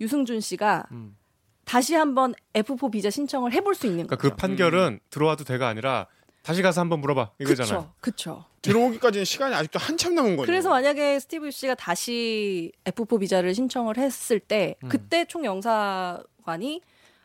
유승준 0.00 0.40
씨가 0.40 0.82
음. 0.90 1.16
다시 1.64 1.94
한번 1.94 2.34
F4 2.54 2.90
비자 2.90 3.08
신청을 3.08 3.52
해볼 3.52 3.76
수 3.76 3.86
있는 3.86 4.08
그러니까 4.08 4.16
거죠. 4.16 4.30
그 4.34 4.36
판결은 4.36 4.98
들어와도 5.10 5.44
돼가 5.44 5.68
아니라 5.68 6.08
다시 6.44 6.60
가서 6.60 6.82
한번 6.82 7.00
물어봐 7.00 7.30
이거잖아요. 7.40 7.90
그쵸, 8.00 8.34
그쵸. 8.36 8.44
들어오기까지는 8.60 9.24
시간이 9.24 9.54
아직도 9.54 9.78
한참 9.78 10.14
남은 10.14 10.36
거네요. 10.36 10.46
그래서 10.46 10.68
만약에 10.68 11.18
스티브 11.18 11.50
씨가 11.50 11.74
다시 11.74 12.70
F4 12.84 13.18
비자를 13.20 13.54
신청을 13.54 13.96
했을 13.96 14.38
때 14.40 14.76
음. 14.84 14.88
그때 14.90 15.24
총영사관이 15.24 16.82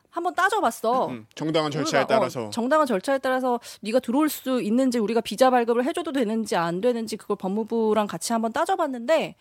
한번 0.09 0.33
따져봤어. 0.35 1.09
음, 1.09 1.27
정당한 1.35 1.69
절차에 1.69 2.01
우리가, 2.01 2.15
어, 2.15 2.17
따라서 2.19 2.49
정당한 2.49 2.87
절차에 2.87 3.17
따라서 3.19 3.59
네가 3.81 3.99
들어올 3.99 4.29
수 4.29 4.61
있는지 4.61 4.99
우리가 4.99 5.19
비자 5.19 5.49
발급을 5.49 5.83
해줘도 5.83 6.13
되는지 6.13 6.55
안 6.55 6.79
되는지 6.79 7.17
그걸 7.17 7.35
법무부랑 7.35 8.07
같이 8.07 8.31
한번 8.31 8.53
따져봤는데 8.53 9.35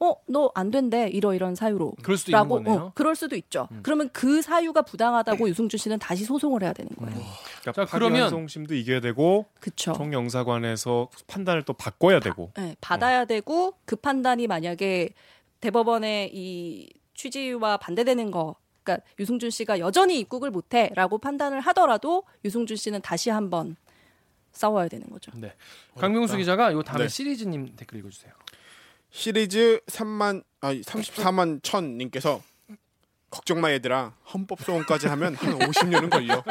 어 0.00 0.14
너 0.28 0.50
안 0.54 0.70
된대 0.70 1.08
이러 1.08 1.34
이런 1.34 1.54
사유로 1.54 1.94
그럴 2.02 2.16
수도 2.18 2.30
있는 2.30 2.38
라고 2.40 2.54
거네요. 2.56 2.74
음. 2.74 2.80
어, 2.86 2.92
그럴 2.94 3.14
수도 3.16 3.36
있죠. 3.36 3.68
그러면 3.82 4.10
그 4.12 4.42
사유가 4.42 4.82
부당하다고 4.82 5.48
유승준 5.48 5.78
씨는 5.78 5.98
다시 5.98 6.24
소송을 6.24 6.62
해야 6.62 6.72
되는 6.72 6.90
거예요. 6.96 7.14
그러니까 7.60 7.72
자, 7.72 7.84
그러면- 7.86 8.12
파기환송심도 8.22 8.74
이겨야 8.74 9.00
되고 9.00 9.46
그쵸. 9.60 9.92
총영사관에서 9.94 11.08
판단을 11.26 11.62
또 11.62 11.72
바꿔야 11.72 12.20
되고 12.20 12.50
네, 12.56 12.76
받아야 12.80 13.24
되고 13.24 13.74
그 13.84 13.96
판단이 13.96 14.46
만약에 14.46 15.10
대법원의 15.60 16.30
이 16.34 16.88
취지와 17.14 17.76
반대되는 17.78 18.30
거 18.30 18.56
그러니까 18.82 19.06
유승준 19.18 19.50
씨가 19.50 19.78
여전히 19.78 20.18
입국을 20.20 20.50
못해라고 20.50 21.18
판단을 21.18 21.60
하더라도 21.60 22.24
유승준 22.44 22.76
씨는 22.76 23.00
다시 23.00 23.30
한번 23.30 23.76
싸워야 24.52 24.88
되는 24.88 25.08
거죠. 25.08 25.32
네. 25.36 25.52
강명수 25.98 26.36
기자가 26.36 26.72
요 26.72 26.82
다음에 26.82 27.04
네. 27.04 27.08
시리즈님 27.08 27.74
댓글 27.76 27.98
읽어주세요. 28.00 28.32
시리즈 29.14 29.80
3만 29.86 30.42
아 30.60 30.74
34만 30.74 31.60
천 31.62 31.96
님께서 31.98 32.42
걱정 33.30 33.60
마 33.60 33.70
얘들아 33.70 34.12
헌법 34.32 34.60
소원까지 34.60 35.06
하면 35.06 35.36
한 35.36 35.56
50년은 35.56 36.10
걸려. 36.10 36.42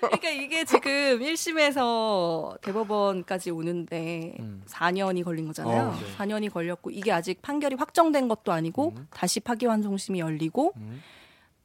그러니까 0.00 0.30
이게 0.30 0.64
지금 0.64 1.20
1심에서 1.20 2.60
대법원까지 2.62 3.52
오는데 3.52 4.34
음. 4.40 4.64
4년이 4.66 5.22
걸린 5.22 5.46
거잖아요. 5.46 5.90
어, 5.90 5.94
네. 5.94 6.16
4년이 6.16 6.52
걸렸고 6.52 6.90
이게 6.90 7.12
아직 7.12 7.40
판결이 7.42 7.76
확정된 7.76 8.26
것도 8.26 8.50
아니고 8.50 8.96
다시 9.10 9.38
파기환송심이 9.38 10.18
열리고 10.18 10.72
음. 10.78 11.00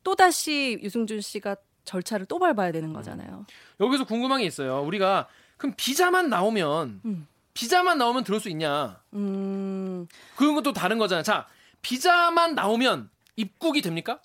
또 0.04 0.16
다시 0.16 0.80
유승준 0.84 1.22
씨가 1.22 1.56
절차를 1.86 2.28
또 2.28 2.38
밟아야 2.38 2.72
되는 2.72 2.94
거잖아요. 2.94 3.48
여기서 3.80 4.06
궁금한 4.06 4.42
게 4.42 4.46
있어요. 4.46 4.84
우리가 4.84 5.28
그럼 5.58 5.74
비자만 5.76 6.30
나오면 6.30 7.02
음. 7.06 7.28
비자만 7.56 7.98
나오면 7.98 8.26
들어올 8.26 8.40
수 8.42 8.50
있냐? 8.50 9.00
음, 9.14 10.08
그건 10.36 10.62
또 10.62 10.74
다른 10.74 11.00
거잖아요. 11.00 11.24
자, 11.24 11.48
비자만 11.82 12.54
나오면 12.54 13.10
입국이 13.38 13.82
됩니까? 13.82 14.20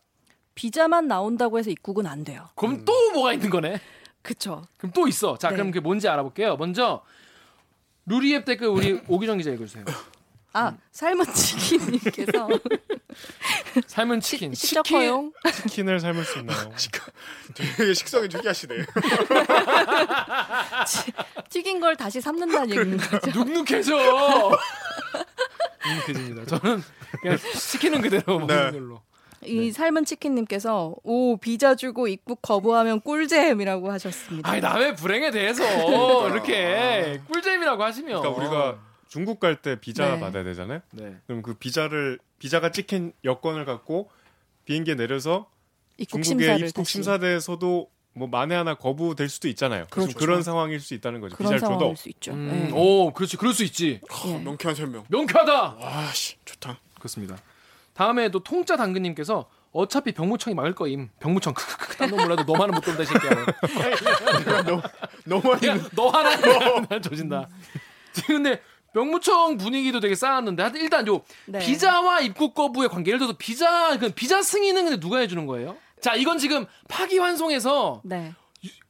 비자만 0.55 1.07
나온다고 1.07 1.59
해서 1.59 1.71
입국은 1.71 2.07
안 2.07 2.25
돼요. 2.25 2.49
그럼 2.57 2.85
또 2.85 2.93
뭐가 3.13 3.33
있는 3.33 3.49
거네. 3.49 3.81
그쵸. 4.21 4.65
그럼 4.77 4.93
또 4.93 5.07
있어. 5.07 5.39
자, 5.39 5.49
네. 5.49 5.55
그럼 5.55 5.71
그게 5.71 5.81
뭔지 5.81 6.09
알아볼게요. 6.09 6.57
먼저 6.57 7.03
루리앱 8.07 8.45
댓글 8.45 8.67
우리 8.67 9.01
오기정 9.09 9.39
기자 9.39 9.51
읽어주세요. 9.53 9.85
아, 10.53 10.77
삶은 10.91 11.25
치킨님께서 11.33 12.49
삶은 13.87 14.21
치킨. 14.21 14.53
시적 14.53 14.85
치킨. 14.85 15.33
치킨을 15.63 16.01
삶을 16.01 16.25
수 16.25 16.39
있나요? 16.41 16.73
되게 17.55 17.95
식성이 17.95 18.29
특이하시네. 18.29 18.75
튀긴 21.49 21.81
걸 21.81 21.97
다시 21.97 22.21
삶는다는 22.21 22.71
얘기인 22.71 22.97
거죠. 22.97 23.31
눅눅해져. 23.31 23.97
눅눅해집니다. 25.87 26.45
저는 26.59 26.83
그냥 27.23 27.37
시키는 27.37 28.01
그대로 28.01 28.39
먹는 28.41 28.47
네. 28.47 28.71
걸로. 28.73 29.01
이 29.43 29.73
삶은 29.73 30.05
치킨님께서 30.05 30.95
오 31.03 31.37
비자 31.39 31.75
주고 31.75 32.09
입국 32.09 32.43
거부하면 32.43 33.01
꿀잼이라고 33.01 33.91
하셨습니다. 33.93 34.51
아니 34.51 34.61
남의 34.61 34.97
불행에 34.97 35.31
대해서 35.31 35.65
이렇게 36.29 37.21
꿀잼이라고 37.33 37.83
하시면 37.83 38.21
그러니까 38.21 38.29
우리가 38.43 38.90
중국 39.11 39.41
갈 39.41 39.57
때 39.61 39.75
비자 39.79 40.15
네. 40.15 40.21
받아야 40.21 40.45
되잖아요. 40.45 40.81
네. 40.93 41.17
그럼 41.27 41.43
그 41.43 41.55
비자를 41.55 42.21
비자가 42.39 42.71
찍힌 42.71 43.13
여권을 43.25 43.65
갖고 43.65 44.09
비행기에 44.65 44.95
내려서 44.95 45.51
입국 45.99 46.23
중국의 46.23 46.61
입국 46.61 46.83
다시. 46.83 46.93
심사대에서도 46.93 47.91
뭐 48.13 48.29
만에 48.29 48.55
하나 48.55 48.75
거부될 48.77 49.29
수도 49.29 49.49
있잖아요. 49.49 49.87
그렇죠. 49.91 50.17
그런 50.17 50.43
상황일 50.45 50.79
수 50.79 50.95
있다는 50.95 51.21
거죠. 51.21 51.37
그런 51.37 51.49
비자를 51.53 51.61
줘도 51.61 51.79
상황일 51.81 51.97
수 51.97 52.09
있죠. 52.11 52.33
음, 52.33 52.69
네. 52.69 52.71
오, 52.73 53.13
그렇지. 53.13 53.37
그럴 53.37 53.53
수 53.53 53.65
있지. 53.65 54.01
예. 54.27 54.39
명쾌한 54.39 54.77
설명. 54.77 55.05
명쾌하다. 55.09 55.75
와 55.75 56.13
씨 56.13 56.37
좋다. 56.45 56.79
그렇습니다. 56.95 57.37
다음에도 57.95 58.39
통짜 58.45 58.77
당근님께서 58.77 59.51
어차피 59.73 60.13
병무청이 60.13 60.55
막을 60.55 60.75
거임. 60.77 61.09
병무청 61.19 61.53
크크크 61.55 61.97
딴놈 61.97 62.17
몰라도 62.21 62.45
너만은 62.45 62.75
못 62.75 62.81
돈다 62.81 63.03
이 63.03 63.07
새끼야. 63.07 63.31
많이 65.45 65.67
야, 65.69 65.89
너 65.97 66.09
하나 66.09 66.37
난 66.89 67.03
조진다. 67.03 67.49
근데 68.27 68.61
병무청 68.93 69.57
분위기도 69.57 70.01
되게 70.01 70.15
쌓았는데 70.15 70.63
하여튼 70.63 70.81
일단 70.81 71.07
요 71.07 71.23
네. 71.47 71.59
비자와 71.59 72.21
입국 72.21 72.55
거부의 72.55 72.89
관계 72.89 73.11
예를 73.11 73.19
들어서 73.19 73.37
비자 73.39 73.97
그 73.99 74.11
비자 74.11 74.43
승인은 74.43 74.85
근데 74.85 75.01
누가 75.01 75.19
해주는 75.19 75.47
거예요? 75.47 75.77
자 76.01 76.15
이건 76.15 76.39
지금 76.39 76.67
파기환송에서 76.89 78.03
네. 78.05 78.33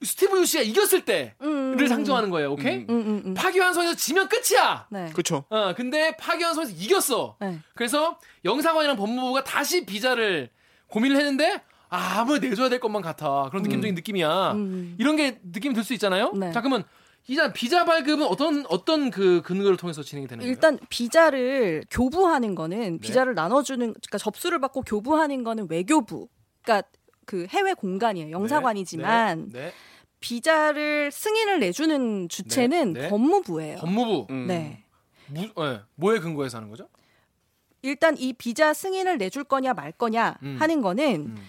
스티브 0.03 0.41
유 0.41 0.45
씨가 0.45 0.63
이겼을 0.65 1.05
때를 1.05 1.35
음, 1.43 1.87
상정하는 1.87 2.31
거예요. 2.31 2.53
오케이? 2.53 2.79
음. 2.79 2.87
음, 2.89 3.01
음, 3.01 3.23
음. 3.27 3.35
파기환송에서 3.35 3.95
지면 3.95 4.29
끝이야. 4.29 4.87
네. 4.91 5.11
그렇죠. 5.13 5.45
어 5.49 5.75
근데 5.77 6.17
파기환송에서 6.17 6.73
이겼어. 6.73 7.37
네. 7.41 7.59
그래서 7.75 8.19
영사관이랑 8.45 8.97
법무부가 8.97 9.45
다시 9.45 9.87
비자를 9.87 10.51
고민을 10.89 11.17
했는데 11.17 11.63
아, 11.89 12.21
아무 12.21 12.39
내줘야 12.39 12.69
될 12.69 12.81
것만 12.81 13.03
같아. 13.03 13.49
그런 13.51 13.63
느낌적인 13.63 13.95
느낌이야. 13.95 14.53
음. 14.53 14.97
이런 14.99 15.17
게 15.17 15.41
느낌이 15.43 15.75
들수 15.75 15.93
있잖아요. 15.95 16.33
네. 16.35 16.53
자 16.53 16.61
그러면 16.61 16.85
이자 17.27 17.53
비자 17.53 17.85
발급은 17.85 18.27
어떤 18.27 18.65
어떤 18.69 19.11
그 19.11 19.41
근거를 19.43 19.77
통해서 19.77 20.03
진행이 20.03 20.27
되는 20.27 20.41
거예요? 20.41 20.51
일단 20.51 20.79
비자를 20.89 21.85
교부하는 21.91 22.55
거는 22.55 22.99
비자를 22.99 23.35
나눠주는 23.35 23.79
그러니까 23.93 24.19
접수를 24.19 24.59
받고 24.61 24.83
교부하는 24.83 25.45
거는 25.45 25.69
외교부 25.71 26.29
그러니까 26.63 26.89
그 27.27 27.47
해외 27.49 27.75
공간이에요 27.75 28.31
영사관이지만 28.31 29.51
네, 29.53 29.61
네. 29.67 29.73
비자를 30.21 31.11
승인을 31.13 31.61
내주는 31.61 32.29
주체는 32.29 32.93
네, 32.95 33.03
네. 33.03 33.09
법무부예요. 33.09 33.79
법무부 33.79 34.27
음. 34.31 34.47
네. 34.47 34.85
무, 35.29 35.41
네. 35.41 35.81
뭐에 35.95 36.19
근거해서 36.19 36.59
하는 36.59 36.69
거죠? 36.69 36.89
일단 37.83 38.17
이 38.19 38.33
비자 38.33 38.75
승인을 38.75 39.19
내줄 39.19 39.45
거냐 39.45 39.73
말 39.73 39.93
거냐 39.93 40.37
음. 40.43 40.57
하는 40.59 40.83
거는 40.83 41.37
음. 41.37 41.47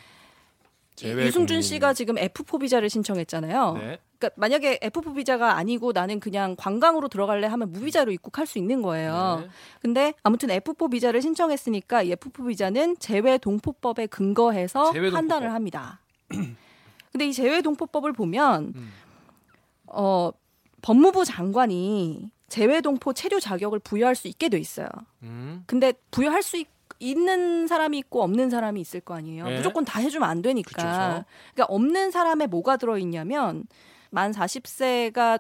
유승준. 1.04 1.62
씨가 1.62 1.94
지금 1.94 2.16
F4 2.16 2.60
비자를 2.62 2.90
신청했잖아요. 2.90 3.74
네. 3.80 4.00
그러니까 4.22 4.30
만약에 4.36 4.78
F4 4.84 5.16
비자가 5.16 5.58
아니고 5.58 5.92
나는 5.92 6.20
그냥 6.20 6.56
관광으로 6.56 7.08
들어갈래 7.08 7.48
하면 7.48 7.72
무비자로 7.72 8.12
입국할 8.12 8.46
수 8.46 8.60
있는 8.60 8.84
거예요. 8.84 9.40
네. 9.42 9.50
근데 9.82 10.14
아무튼 10.22 10.50
F4 10.50 10.92
비자를 10.92 11.22
신청했으니까 11.24 12.04
이 12.04 12.14
F4 12.14 12.48
비자는 12.48 12.98
재외 13.00 13.40
동포법에 13.40 14.06
근거해서 14.08 14.92
재외 14.94 15.10
동포법. 15.10 15.14
판단을 15.14 15.54
합니다. 15.54 16.00
근데 17.12 17.28
이 17.28 17.34
재외 17.34 17.62
동포법을 17.62 18.14
보면 18.14 18.74
음. 18.76 18.94
어 19.88 20.32
법무부 20.84 21.26
장관이 21.26 22.30
재외 22.48 22.82
동포 22.82 23.14
체류 23.14 23.40
자격을 23.40 23.80
부여할 23.80 24.16
수 24.16 24.28
있게 24.28 24.50
돼 24.50 24.60
있어요. 24.60 24.88
음. 25.24 25.64
근데 25.66 25.94
부여할 26.12 26.44
수 26.44 26.58
있, 26.58 26.68
는 27.02 27.68
사람이 27.68 27.98
있고 27.98 28.22
없는 28.24 28.50
사람이 28.50 28.80
있을 28.80 29.00
거 29.02 29.16
아니에요. 29.16 29.46
네. 29.46 29.58
무조건 29.58 29.84
다 29.84 30.00
해주면 30.00 30.30
안 30.30 30.42
되니까. 30.42 30.70
그쵸. 30.70 31.26
그러니까 31.54 31.74
없는 31.74 32.12
사람에 32.12 32.46
뭐가 32.48 32.78
들어 32.78 32.98
있냐면 32.98 33.66
만 34.12 34.32
40세가 34.32 35.40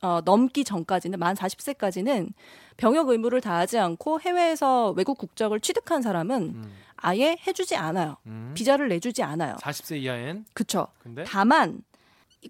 어, 0.00 0.20
넘기 0.24 0.64
전까지는 0.64 1.18
만 1.18 1.34
40세까지는 1.34 2.32
병역 2.76 3.08
의무를 3.08 3.40
다하지 3.40 3.78
않고 3.78 4.20
해외에서 4.20 4.90
외국 4.90 5.18
국적을 5.18 5.58
취득한 5.60 6.02
사람은 6.02 6.42
음. 6.42 6.72
아예 6.96 7.36
해주지 7.46 7.74
않아요. 7.76 8.16
음. 8.26 8.52
비자를 8.54 8.88
내주지 8.88 9.22
않아요. 9.22 9.56
40세 9.56 10.00
이하엔 10.02 10.44
그쵸. 10.52 10.86
근데 11.02 11.24
다만 11.24 11.82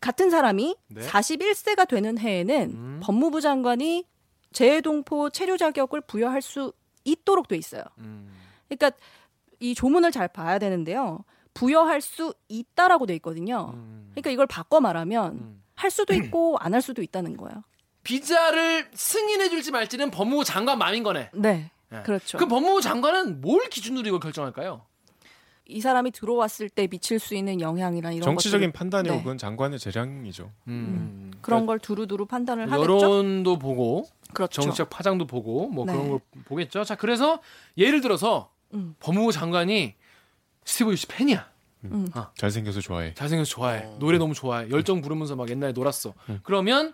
같은 0.01 0.31
사람이 0.31 0.77
네. 0.89 1.01
41세가 1.07 1.89
되는 1.89 2.19
해에는 2.19 2.71
음. 2.75 3.01
법무부 3.03 3.41
장관이 3.41 4.05
재외동포 4.53 5.31
체류 5.31 5.57
자격을 5.57 6.03
부여할 6.03 6.43
수 6.43 6.73
있도록 7.05 7.49
돼 7.49 7.57
있어요. 7.57 7.83
음. 7.99 8.31
그러니까 8.69 8.91
이 9.61 9.75
조문을 9.75 10.13
잘 10.13 10.29
봐야 10.29 10.59
되는데요. 10.59 11.25
부여할 11.55 12.01
수 12.01 12.35
있다라고 12.49 13.07
돼 13.07 13.15
있거든요. 13.17 13.73
음. 13.75 14.09
그러니까 14.13 14.31
이걸 14.31 14.47
바꿔 14.47 14.81
말하면 14.81 15.33
음. 15.33 15.63
할 15.75 15.91
수도 15.91 16.15
있고 16.15 16.57
안 16.61 16.75
할 16.75 16.83
수도 16.83 17.03
있다는 17.03 17.37
거예요. 17.37 17.63
비자를 18.05 18.89
승인해 18.95 19.49
줄지 19.49 19.71
말지는 19.71 20.11
법무부 20.11 20.45
장관 20.45 20.79
마음인 20.79 21.03
거네. 21.03 21.31
네. 21.35 21.71
네. 21.91 22.03
그렇죠. 22.03 22.39
그 22.39 22.47
법무부 22.47 22.81
장관은 22.81 23.41
뭘 23.41 23.69
기준으로 23.69 24.07
이걸 24.09 24.21
결정할까요? 24.21 24.83
이 25.67 25.81
사람이 25.83 26.13
들어왔을 26.13 26.71
때 26.71 26.87
미칠 26.87 27.19
수 27.19 27.35
있는 27.35 27.61
영향이나 27.61 28.13
이런 28.13 28.23
정치적인 28.23 28.71
것들을- 28.71 28.75
판단이 28.75 29.09
네. 29.11 29.17
혹은 29.19 29.37
장관의 29.37 29.79
재량이죠. 29.79 30.51
음. 30.69 31.31
그런 31.43 31.67
걸 31.67 31.79
두루두루 31.79 32.25
판단을 32.27 32.67
그러니까 32.67 32.91
하겠죠. 32.95 33.05
여론도 33.07 33.59
보고 33.59 34.07
그렇죠. 34.33 34.63
정치적 34.63 34.89
파장도 34.89 35.27
보고 35.27 35.69
뭐 35.69 35.85
네. 35.85 35.93
그런 35.93 36.09
걸 36.11 36.21
보겠죠. 36.47 36.85
자 36.85 36.95
그래서 36.95 37.41
예를 37.77 38.01
들어서 38.01 38.51
음. 38.75 38.95
법무부 39.01 39.33
장관이 39.33 39.95
스티브 40.65 40.93
유씨 40.93 41.07
팬이야. 41.07 41.49
잘생겨서 42.37 42.81
좋아해. 42.81 43.15
잘생겨서 43.15 43.49
좋아해. 43.49 43.89
노래 43.99 44.19
너무 44.19 44.35
좋아해. 44.35 44.69
열정 44.71 45.01
부르면서 45.01 45.37
막 45.37 45.49
옛날에 45.49 45.73
놀았어. 45.73 46.13
음. 46.29 46.41
그러면 46.43 46.93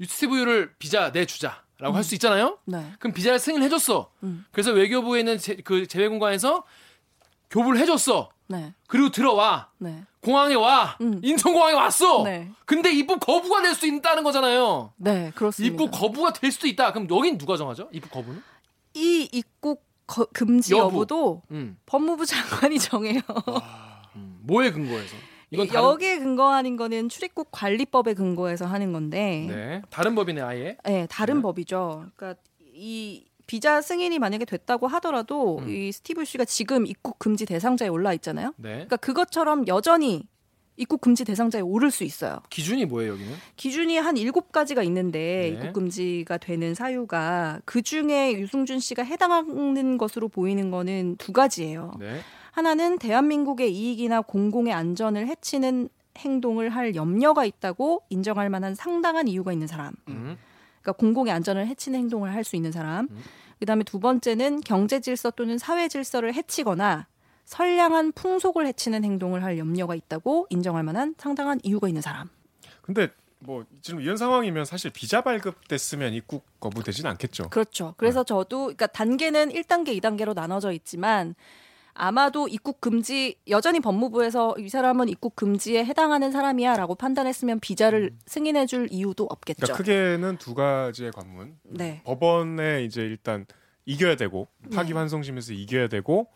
스티브 0.00 0.38
유를 0.38 0.72
비자 0.78 1.10
내주자라고 1.10 1.94
할 1.96 2.04
수 2.04 2.14
있잖아요. 2.14 2.58
네. 2.64 2.92
그럼 3.00 3.12
비자를 3.12 3.38
승인해줬어. 3.38 4.10
음. 4.22 4.46
그래서 4.52 4.70
외교부에 4.72 5.18
있는 5.20 5.38
제, 5.38 5.56
그 5.56 5.86
재외공관에서 5.86 6.64
교부를 7.50 7.80
해줬어. 7.80 8.30
네. 8.46 8.72
그리고 8.86 9.10
들어와. 9.10 9.70
네. 9.78 10.04
공항에 10.22 10.54
와. 10.54 10.96
음. 11.00 11.20
인천공항에 11.22 11.74
왔어. 11.74 12.22
네. 12.22 12.50
근데 12.66 12.92
입국 12.92 13.18
거부가 13.20 13.62
될 13.62 13.74
수 13.74 13.86
있다는 13.86 14.22
거잖아요. 14.22 14.92
네, 14.96 15.32
그렇습니다. 15.34 15.72
입국 15.72 15.90
거부가 15.90 16.32
될 16.32 16.50
수도 16.52 16.66
있다. 16.66 16.92
그럼 16.92 17.08
여긴 17.10 17.36
누가 17.36 17.56
정하죠? 17.56 17.88
입국 17.92 18.10
거부는? 18.10 18.42
이 18.94 19.28
입국 19.32 19.84
거- 20.08 20.26
금지 20.32 20.72
여부. 20.74 20.84
여부 20.86 21.06
도 21.06 21.42
음. 21.52 21.76
법무부 21.86 22.26
장관이 22.26 22.78
정해요. 22.80 23.20
음. 24.16 24.38
뭐에 24.42 24.72
근거해서? 24.72 25.14
이건 25.50 25.66
다른, 25.68 25.82
여기에 25.84 26.18
근거하는 26.18 26.76
거는 26.76 27.08
출입국 27.08 27.48
관리법에 27.52 28.14
근거해서 28.14 28.66
하는 28.66 28.92
건데, 28.92 29.46
네, 29.48 29.54
네. 29.54 29.82
다른 29.88 30.14
법이네 30.14 30.40
아예. 30.42 30.76
다른 31.08 31.36
네. 31.36 31.42
법이죠. 31.42 32.06
그러니까 32.16 32.40
이 32.74 33.24
비자 33.46 33.80
승인이 33.80 34.18
만약에 34.18 34.44
됐다고 34.44 34.88
하더라도 34.88 35.58
음. 35.60 35.68
이 35.70 35.90
스티브 35.90 36.24
씨가 36.26 36.44
지금 36.44 36.86
입국 36.86 37.18
금지 37.18 37.46
대상자에 37.46 37.88
올라 37.88 38.12
있잖아요. 38.14 38.52
네. 38.58 38.70
그러니까 38.72 38.96
그것처럼 38.98 39.66
여전히 39.68 40.24
입국 40.78 41.00
금지 41.00 41.24
대상자에 41.24 41.60
오를 41.60 41.90
수 41.90 42.04
있어요. 42.04 42.38
기준이 42.50 42.86
뭐예요 42.86 43.12
여기는? 43.12 43.32
기준이 43.56 43.98
한 43.98 44.16
일곱 44.16 44.52
가지가 44.52 44.82
있는데 44.84 45.18
네. 45.18 45.48
입국 45.48 45.72
금지가 45.74 46.38
되는 46.38 46.74
사유가 46.74 47.60
그 47.64 47.82
중에 47.82 48.32
유승준 48.32 48.78
씨가 48.78 49.02
해당하는 49.02 49.98
것으로 49.98 50.28
보이는 50.28 50.70
거는 50.70 51.16
두 51.16 51.32
가지예요. 51.32 51.92
네. 51.98 52.20
하나는 52.52 52.98
대한민국의 52.98 53.72
이익이나 53.74 54.20
공공의 54.22 54.72
안전을 54.72 55.26
해치는 55.26 55.88
행동을 56.16 56.70
할 56.70 56.94
염려가 56.94 57.44
있다고 57.44 58.02
인정할 58.08 58.48
만한 58.48 58.74
상당한 58.74 59.28
이유가 59.28 59.52
있는 59.52 59.66
사람. 59.66 59.92
음. 60.08 60.36
그러니까 60.80 60.92
공공의 60.92 61.32
안전을 61.32 61.66
해치는 61.66 61.98
행동을 61.98 62.32
할 62.32 62.44
수 62.44 62.56
있는 62.56 62.72
사람. 62.72 63.08
음. 63.10 63.22
그다음에 63.58 63.82
두 63.82 63.98
번째는 63.98 64.60
경제 64.60 65.00
질서 65.00 65.30
또는 65.32 65.58
사회 65.58 65.88
질서를 65.88 66.34
해치거나 66.34 67.06
선량한 67.48 68.12
풍속을 68.12 68.66
해치는 68.66 69.04
행동을 69.04 69.42
할 69.42 69.56
염려가 69.56 69.94
있다고 69.94 70.46
인정할 70.50 70.82
만한 70.82 71.14
상당한 71.16 71.58
이유가 71.62 71.88
있는 71.88 72.02
사람. 72.02 72.28
근데 72.82 73.08
뭐 73.38 73.64
지금 73.80 74.02
이런 74.02 74.18
상황이면 74.18 74.66
사실 74.66 74.90
비자 74.90 75.22
발급됐으면 75.22 76.12
입국 76.12 76.44
거부되진 76.60 77.06
않겠죠. 77.06 77.48
그렇죠. 77.48 77.94
그래서 77.96 78.22
저도 78.22 78.64
그러니까 78.64 78.86
단계는 78.88 79.48
1단계, 79.48 79.98
2단계로 79.98 80.34
나눠져 80.34 80.72
있지만 80.72 81.34
아마도 81.94 82.48
입국 82.48 82.82
금지 82.82 83.36
여전히 83.48 83.80
법무부에서 83.80 84.56
이 84.58 84.68
사람은 84.68 85.08
입국 85.08 85.34
금지에 85.34 85.86
해당하는 85.86 86.30
사람이야라고 86.30 86.96
판단했으면 86.96 87.60
비자를 87.60 88.10
승인해 88.26 88.66
줄 88.66 88.88
이유도 88.90 89.24
없겠죠. 89.24 89.72
그러니까 89.72 89.78
크게는 89.78 90.36
두 90.36 90.54
가지의 90.54 91.12
관문. 91.12 91.56
네. 91.62 92.02
법원에 92.04 92.84
이제 92.84 93.00
일단 93.00 93.46
이겨야 93.86 94.16
되고 94.16 94.48
네. 94.58 94.76
파기환송심에서 94.76 95.54
이겨야 95.54 95.88
되고 95.88 96.28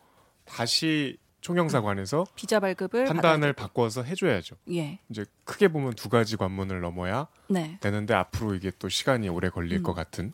다시 0.53 1.17
총영사관에서 1.41 2.27
비자 2.37 2.61
발급을 2.61 3.05
판단을 3.05 3.53
바꿔서 3.53 4.03
해줘야죠. 4.03 4.57
예. 4.73 5.01
이제 5.11 5.25
크게 5.45 5.69
보면 5.69 5.95
두 5.95 6.09
가지 6.09 6.37
관문을 6.37 6.81
넘어야 6.81 7.27
네. 7.49 7.79
되는데 7.81 8.15
앞으로 8.15 8.55
이게 8.55 8.71
또 8.79 8.89
시간이 8.89 9.29
오래 9.29 9.49
걸릴 9.49 9.79
음. 9.79 9.83
것 9.83 9.93
같은. 9.93 10.33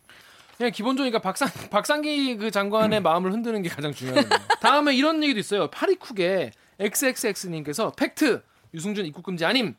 그냥 0.58 0.72
기본적으로 0.72 1.18
박상 1.20 1.48
박상기 1.70 2.36
그 2.36 2.50
장관의 2.50 3.00
마음을 3.00 3.32
흔드는 3.32 3.62
게 3.62 3.68
가장 3.68 3.92
중요해요. 3.92 4.24
다음에 4.60 4.94
이런 4.94 5.22
얘기도 5.22 5.38
있어요. 5.38 5.70
파리쿡의 5.70 6.50
XXX님께서 6.78 7.92
팩트 7.92 8.42
유승준 8.74 9.06
입국 9.06 9.22
금지 9.22 9.44
아님. 9.44 9.74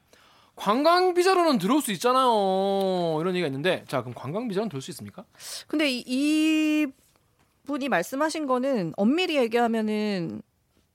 관광 0.56 1.14
비자로는 1.14 1.58
들어올 1.58 1.82
수 1.82 1.92
있잖아요. 1.94 3.18
이런 3.22 3.34
얘기가 3.34 3.48
있는데 3.48 3.86
자 3.88 4.02
그럼 4.02 4.14
관광 4.14 4.48
비자는 4.48 4.68
들어올 4.68 4.82
수 4.82 4.92
있습니까? 4.92 5.24
근데 5.68 5.90
이, 5.90 6.04
이 6.06 6.88
분이 7.70 7.88
말씀하신 7.88 8.48
거는 8.48 8.94
엄밀히 8.98 9.38
얘기하면은 9.38 10.42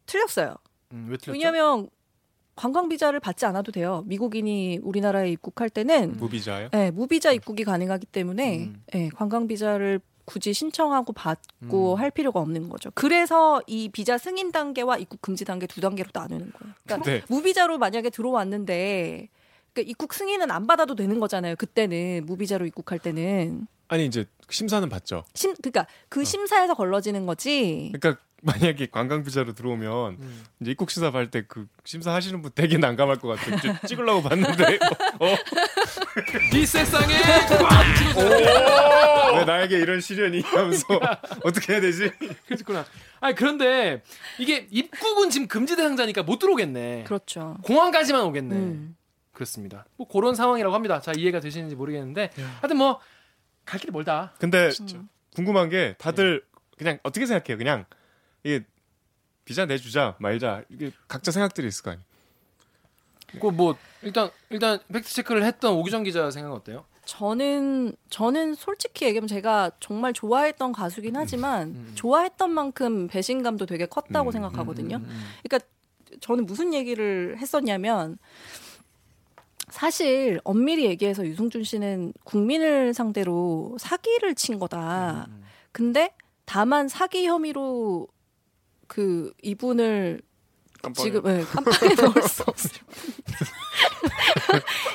틀렸어요. 0.07 0.57
음, 0.93 1.07
왜 1.09 1.17
틀렸죠? 1.17 1.31
왜냐하면 1.33 1.89
관광 2.57 2.89
비자를 2.89 3.21
받지 3.21 3.47
않아도 3.47 3.71
돼요. 3.71 4.03
미국인이 4.07 4.81
우리나라에 4.83 5.31
입국할 5.31 5.71
때는 5.71 6.17
무비자요? 6.17 6.69
네, 6.73 6.91
무비자 6.91 7.31
입국이 7.31 7.63
가능하기 7.63 8.07
때문에 8.07 8.65
음. 8.65 8.83
네, 8.93 9.09
관광 9.15 9.47
비자를 9.47 10.01
굳이 10.25 10.53
신청하고 10.53 11.13
받고 11.13 11.95
음. 11.95 11.99
할 11.99 12.11
필요가 12.11 12.41
없는 12.41 12.69
거죠. 12.69 12.91
그래서 12.95 13.63
이 13.69 13.89
비자 13.89 14.19
승인 14.19 14.51
단계와 14.51 14.97
입국 14.99 15.23
금지 15.23 15.45
단계 15.45 15.69
두 15.69 15.81
단계로 15.81 16.11
나누는 16.13 16.51
거예요. 16.51 16.75
그러니까 16.85 17.05
근데 17.05 17.25
무비자로 17.29 17.79
만약에 17.79 18.11
들어왔는데 18.11 19.29
그러니까 19.73 19.91
입국 19.91 20.13
승인은 20.13 20.51
안 20.51 20.67
받아도 20.67 20.97
되는 20.97 21.21
거잖아요. 21.21 21.55
그때는 21.57 22.25
무비자로 22.27 22.67
입국할 22.67 22.99
때는 22.99 23.69
아니 23.89 24.07
이제 24.07 24.25
심사는 24.51 24.89
받죠. 24.89 25.25
심 25.35 25.55
그러니까 25.57 25.87
그 26.09 26.21
어. 26.21 26.25
심사에서 26.25 26.75
걸러지는 26.75 27.27
거지. 27.27 27.93
그러니까 27.95 28.23
만약에 28.43 28.89
관광 28.91 29.25
비자로 29.25 29.55
들어오면 29.55 30.19
음. 30.21 30.45
이제 30.61 30.71
입국 30.73 30.91
심사 30.91 31.11
받을 31.11 31.31
때 31.31 31.45
그 31.49 31.67
심사 31.85 32.13
하시는 32.13 32.43
분 32.43 32.51
되게 32.55 32.77
난감할 32.77 33.19
것 33.19 33.29
같아요. 33.29 33.57
이제 33.57 33.75
찍으려고 33.89 34.23
봤는데 34.23 34.79
어, 35.21 35.35
이 36.55 36.67
세상에. 36.67 37.15
왜 39.37 39.45
나에게 39.45 39.79
이런 39.79 40.01
시련이 40.01 40.41
하면서 40.43 40.87
어떻게 41.43 41.73
해야 41.73 41.81
되지? 41.81 42.11
그렇구나. 42.47 42.85
아니 43.21 43.35
그런데 43.35 44.03
이게 44.39 44.67
입국은 44.71 45.31
지금 45.31 45.47
금지 45.49 45.77
대상자니까 45.77 46.23
못 46.23 46.39
들어오겠네. 46.39 47.05
그렇죠. 47.05 47.57
공항까지만 47.63 48.23
오겠네. 48.25 48.55
음. 48.55 48.97
그렇습니다. 49.33 49.85
뭐 49.97 50.07
그런 50.07 50.35
상황이라고 50.35 50.75
합니다. 50.75 51.01
자 51.01 51.13
이해가 51.17 51.41
되시는지 51.41 51.75
모르겠는데 51.75 52.31
하여튼 52.61 52.77
뭐 52.77 53.01
갈 53.65 53.81
길이 53.81 53.93
멀다. 53.93 54.33
근데 54.39 54.71
음. 54.81 55.09
궁금한 55.35 55.69
게 55.69 55.95
다들 55.99 56.45
그냥 56.77 56.99
어떻게 57.03 57.27
생각해요? 57.27 57.59
그냥 57.59 57.85
이게 58.43 58.65
비자 59.45 59.67
내주자 59.67 60.17
말자 60.19 60.65
이게 60.69 60.91
각자 61.09 61.31
생각들이 61.31 61.67
있을 61.67 61.83
거 61.83 61.91
아니에요. 61.91 62.05
그뭐 63.41 63.77
일단 64.03 64.31
일단 64.51 64.79
팩트 64.93 65.13
체크를 65.13 65.45
했던 65.45 65.75
오기정 65.75 66.05
기자 66.05 66.31
생각은 66.31 66.57
어때요? 66.57 66.85
저는 67.05 67.95
저는 68.09 68.55
솔직히 68.55 69.05
얘기하면 69.07 69.29
제가 69.29 69.73
정말 69.81 70.13
좋아했던 70.13 70.73
가수긴 70.73 71.17
하지만 71.17 71.69
음. 71.69 71.93
좋아했던 71.95 72.51
만큼 72.51 73.09
배신감도 73.09 73.67
되게 73.67 73.87
컸다고 73.87 74.31
음, 74.31 74.33
생각하거든요. 74.33 74.97
음, 74.97 75.05
음. 75.05 75.25
그러니까 75.43 75.69
저는 76.21 76.47
무슨 76.47 76.73
얘기를 76.73 77.37
했었냐면 77.39 78.19
사실 79.75 80.41
엄밀히 80.45 80.85
얘기해서 80.85 81.27
유승준 81.27 81.65
씨는 81.65 82.13
국민을 82.23 82.95
상대로 82.95 83.77
사기를 83.81 84.37
친 84.37 84.61
거다. 84.61 85.27
음. 85.29 85.43
근데 85.73 86.15
다만 86.45 86.87
사기 86.87 87.27
혐의로 87.27 88.07
그 88.87 89.33
이분을 89.43 90.23
지금 90.95 91.23
네, 91.25 91.43
깜빡이 91.43 91.93
넣을 92.01 92.23
수 92.23 92.45
없을 92.47 92.71
뿐. 92.87 93.15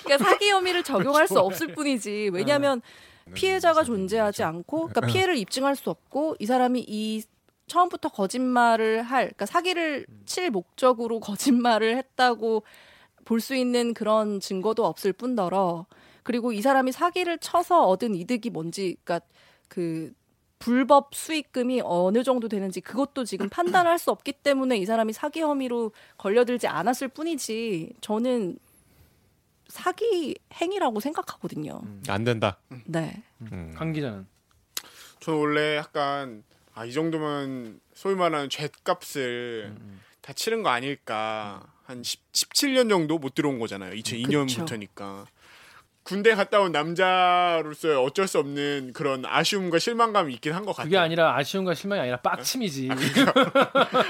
그러니까 0.06 0.30
사기 0.30 0.50
혐의를 0.50 0.84
적용할 0.84 1.28
수 1.28 1.38
없을 1.40 1.74
뿐이지. 1.74 2.30
왜냐하면 2.32 2.82
피해자가 3.34 3.84
존재하지 3.84 4.44
않고, 4.44 4.88
그러니까 4.88 5.02
피해를 5.02 5.36
입증할 5.36 5.76
수 5.76 5.90
없고, 5.90 6.38
이 6.40 6.46
사람이 6.46 6.86
이 6.88 7.22
처음부터 7.68 8.08
거짓말을 8.08 9.04
할, 9.04 9.26
그러니까 9.26 9.46
사기를 9.46 10.06
칠 10.26 10.50
목적으로 10.52 11.20
거짓말을 11.20 11.98
했다고 11.98 12.64
볼 13.30 13.40
수 13.42 13.54
있는 13.56 13.94
그런 13.94 14.40
증거도 14.40 14.84
없을 14.84 15.14
뿐더러, 15.14 15.86
그리고 16.24 16.52
이 16.52 16.62
사람이 16.64 16.92
사기를 16.92 17.38
쳐서 17.38 17.86
얻은 17.88 18.16
이득이 18.16 18.50
뭔지, 18.50 18.98
그러니까 19.04 19.24
그 19.68 20.12
불법 20.58 21.14
수익금이 21.14 21.82
어느 21.86 22.24
정도 22.24 22.48
되는지 22.48 22.82
그것도 22.82 23.26
지금 23.26 23.48
판단할 23.54 24.00
수 24.00 24.10
없기 24.10 24.34
때문에 24.34 24.78
이 24.78 24.86
사람이 24.86 25.14
사기 25.14 25.42
혐의로 25.42 25.92
걸려들지 26.18 26.68
않았을 26.68 27.08
뿐이지 27.10 27.94
저는 28.02 28.58
사기 29.68 30.36
행위라고 30.56 31.00
생각하거든요. 31.00 31.82
안 32.08 32.24
된다. 32.24 32.58
네. 32.86 33.22
음. 33.42 33.72
강 33.78 33.94
기자는 33.94 34.26
저는 35.20 35.40
원래 35.40 35.78
약간 35.78 36.44
아, 36.74 36.84
이 36.84 36.92
정도면 36.92 37.80
소위 37.94 38.16
말하는 38.16 38.50
죗값을 38.50 39.76
음, 39.80 40.02
다 40.22 40.34
치른 40.34 40.64
거 40.64 40.70
아닐까. 40.70 41.62
한 41.90 42.04
10, 42.04 42.32
17년 42.34 42.88
정도 42.88 43.18
못 43.18 43.34
들어온 43.34 43.58
거잖아요. 43.58 43.94
2002년부터니까. 43.96 45.26
군대 46.04 46.36
갔다 46.36 46.60
온 46.62 46.72
남자로서 46.72 48.04
어쩔 48.04 48.28
수 48.28 48.38
없는 48.40 48.92
그런 48.94 49.26
아쉬움과 49.26 49.80
실망감이 49.80 50.32
있긴 50.36 50.54
한 50.54 50.66
것 50.66 50.74
같아요. 50.74 50.86
그게 50.86 50.98
아니라 50.98 51.36
아쉬움과 51.36 51.74
실망이 51.74 52.02
아니라 52.02 52.18
빡침이지. 52.18 52.90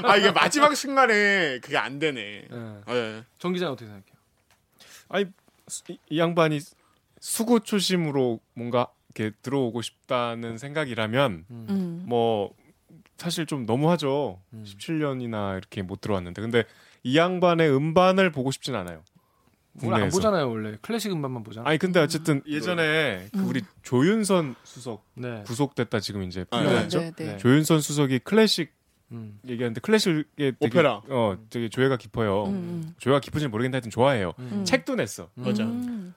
아, 0.03 0.17
이게 0.17 0.31
마지막 0.31 0.75
순간에 0.75 1.59
그게 1.59 1.77
안 1.77 1.99
되네. 1.99 2.47
예. 2.51 2.93
예. 2.93 3.23
정 3.37 3.53
기자는 3.53 3.71
어떻게 3.73 3.85
생각해요? 3.87 4.15
아니 5.07 5.25
수- 5.67 5.83
이, 5.87 5.97
이 6.09 6.19
양반이 6.19 6.59
수구 7.21 7.61
초심으로 7.61 8.41
뭔가 8.55 8.87
이렇게 9.15 9.33
들어오고 9.41 9.81
싶다는 9.81 10.57
생각이라면 10.57 11.45
음. 11.49 12.03
뭐 12.05 12.53
사실 13.17 13.45
좀 13.45 13.65
너무하죠. 13.65 14.41
음. 14.53 14.65
17년이나 14.67 15.57
이렇게 15.57 15.81
못 15.81 15.99
들어왔는데 16.01 16.41
근데 16.41 16.63
이 17.03 17.17
양반의 17.17 17.73
음반을 17.75 18.31
보고 18.31 18.51
싶진 18.51 18.75
않아요. 18.75 19.03
오늘 19.81 19.93
안 19.93 19.99
국내에서. 20.01 20.17
보잖아요 20.17 20.49
원래 20.49 20.77
클래식 20.81 21.11
음반만 21.11 21.43
보잖아. 21.43 21.69
아니 21.69 21.77
근데 21.77 21.99
어쨌든 21.99 22.41
예전에 22.47 23.29
그 23.31 23.39
음. 23.39 23.47
우리 23.47 23.61
조윤선 23.83 24.55
수석 24.63 25.05
네. 25.13 25.43
구속됐다 25.45 25.99
지금 25.99 26.23
이제 26.23 26.45
아, 26.49 26.59
풀려났죠. 26.59 26.99
네, 26.99 27.11
네. 27.15 27.25
네. 27.25 27.37
조윤선 27.37 27.79
수석이 27.79 28.19
클래식 28.19 28.73
음. 29.11 29.39
얘기하는데 29.47 29.79
클래식에 29.81 30.23
되게 30.37 30.57
오페라. 30.59 31.01
어 31.09 31.37
되게 31.49 31.69
조예가 31.69 31.97
깊어요. 31.97 32.45
음, 32.47 32.93
조예가 32.97 33.19
깊은지 33.21 33.45
는 33.45 33.51
모르겠는데 33.51 33.77
하여튼 33.77 33.89
좋아해요. 33.91 34.33
음. 34.39 34.65
책도 34.65 34.95
냈어. 34.95 35.29
음. 35.37 35.43
맞아. 35.43 35.63
음. 35.63 36.13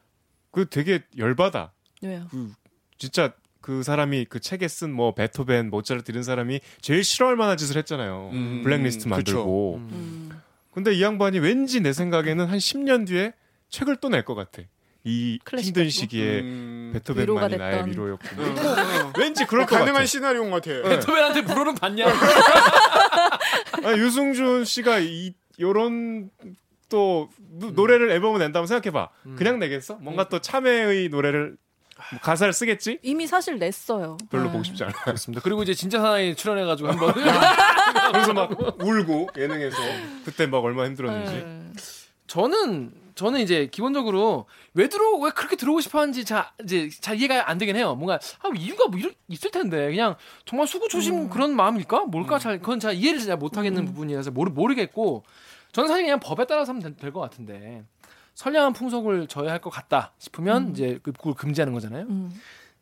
그 0.51 0.68
되게 0.68 1.03
열받아. 1.16 1.73
왜요? 2.03 2.27
그 2.31 2.53
진짜 2.99 3.33
그 3.61 3.83
사람이 3.85 4.27
그 4.29 4.40
책에 4.40 4.66
쓴 4.66 4.92
뭐 4.92 5.14
베토벤, 5.14 5.71
모차르트 5.71 6.11
이런 6.11 6.25
사람이 6.25 6.61
제일 6.81 7.05
싫어할 7.05 7.37
만한 7.37 7.57
짓을 7.57 7.77
했잖아요. 7.77 8.31
음, 8.33 8.62
블랙리스트. 8.64 9.09
만들고. 9.09 9.81
음. 10.72 10.78
음. 10.78 10.85
근데 10.85 10.92
이 10.94 11.02
양반이 11.02 11.38
왠지 11.38 11.80
내 11.80 11.92
생각에는 11.92 12.46
한 12.46 12.58
10년 12.58 13.06
뒤에 13.06 13.32
책을 13.68 13.96
또 13.96 14.08
낼 14.08 14.24
것 14.24 14.35
같아. 14.35 14.62
이 15.04 15.38
힘든? 15.88 15.90
시기에 15.90 16.40
음. 16.42 16.90
베토벤만이 16.94 17.56
나의 17.56 17.80
어. 17.80 17.82
왠지 19.18 19.44
그럴 19.46 19.66
것 19.66 19.70
가능한 19.74 19.94
같아. 19.94 20.06
시나리오인 20.06 20.50
것 20.50 20.62
같아요. 20.62 20.82
베토벤한테 20.85 21.44
불어는 21.44 21.74
받냐? 21.74 22.06
아니, 23.85 24.00
유승준 24.00 24.64
씨가 24.64 25.00
이 25.00 25.35
요런 25.61 26.30
또 26.88 27.28
노- 27.58 27.70
노래를 27.72 28.11
앨범을 28.12 28.38
낸다면 28.38 28.66
생각해봐. 28.66 29.08
그냥 29.37 29.58
내겠어? 29.58 29.96
뭔가 29.96 30.28
또 30.28 30.38
참회의 30.40 31.08
노래를 31.08 31.56
뭐 32.11 32.21
가사를 32.21 32.53
쓰겠지? 32.53 32.99
이미 33.03 33.27
사실 33.27 33.59
냈어요. 33.59 34.17
별로 34.31 34.45
네. 34.47 34.53
보고 34.53 34.65
싶지 34.65 34.83
않아. 34.85 34.93
그렇습니다. 35.05 35.41
그리고 35.43 35.62
이제 35.62 35.75
진짜 35.75 36.01
사나이 36.01 36.35
출연해가지고 36.35 36.88
한번 36.88 37.12
그래서 38.12 38.33
막 38.33 38.51
울고 38.81 39.29
예능에서 39.37 39.77
그때 40.25 40.47
막 40.47 40.65
얼마 40.65 40.83
나 40.83 40.88
힘들었는지. 40.88 41.33
네. 41.33 41.73
저는 42.27 42.93
저는 43.15 43.41
이제 43.41 43.69
기본적으로 43.71 44.47
왜 44.75 44.88
들어 44.88 45.17
왜 45.19 45.31
그렇게 45.31 45.55
들어오고 45.57 45.81
싶어하는지 45.83 46.25
자 46.25 46.53
이제 46.65 46.88
잘 47.01 47.17
이해가 47.19 47.51
안 47.51 47.59
되긴 47.59 47.77
해요. 47.77 47.95
뭔가 47.95 48.19
아, 48.41 48.49
이유가 48.57 48.87
뭐 48.88 48.99
이럴, 48.99 49.15
있을 49.29 49.51
텐데 49.51 49.91
그냥 49.91 50.17
정말 50.47 50.67
수구초심 50.66 51.29
그런 51.29 51.55
마음일까? 51.55 52.07
뭘까? 52.07 52.38
잘 52.38 52.59
그건 52.59 52.81
잘 52.81 52.95
이해를 52.95 53.21
잘 53.21 53.37
못하겠는 53.37 53.85
부분이라서 53.85 54.31
모르 54.31 54.51
모르겠고 54.51 55.25
저는 55.73 55.88
사실 55.88 56.05
그냥 56.05 56.21
법에 56.21 56.47
따라서 56.47 56.73
하면 56.73 56.97
될 56.97 57.12
것 57.12 57.21
같은데 57.21 57.85
선량한 58.35 58.73
풍속을 58.73 59.27
져야 59.29 59.53
할것 59.53 59.73
같다 59.73 60.12
싶으면 60.18 60.71
이제 60.73 60.99
그- 61.03 61.12
그걸 61.12 61.35
금지하는 61.35 61.73
거잖아요. 61.73 62.07
음. 62.09 62.33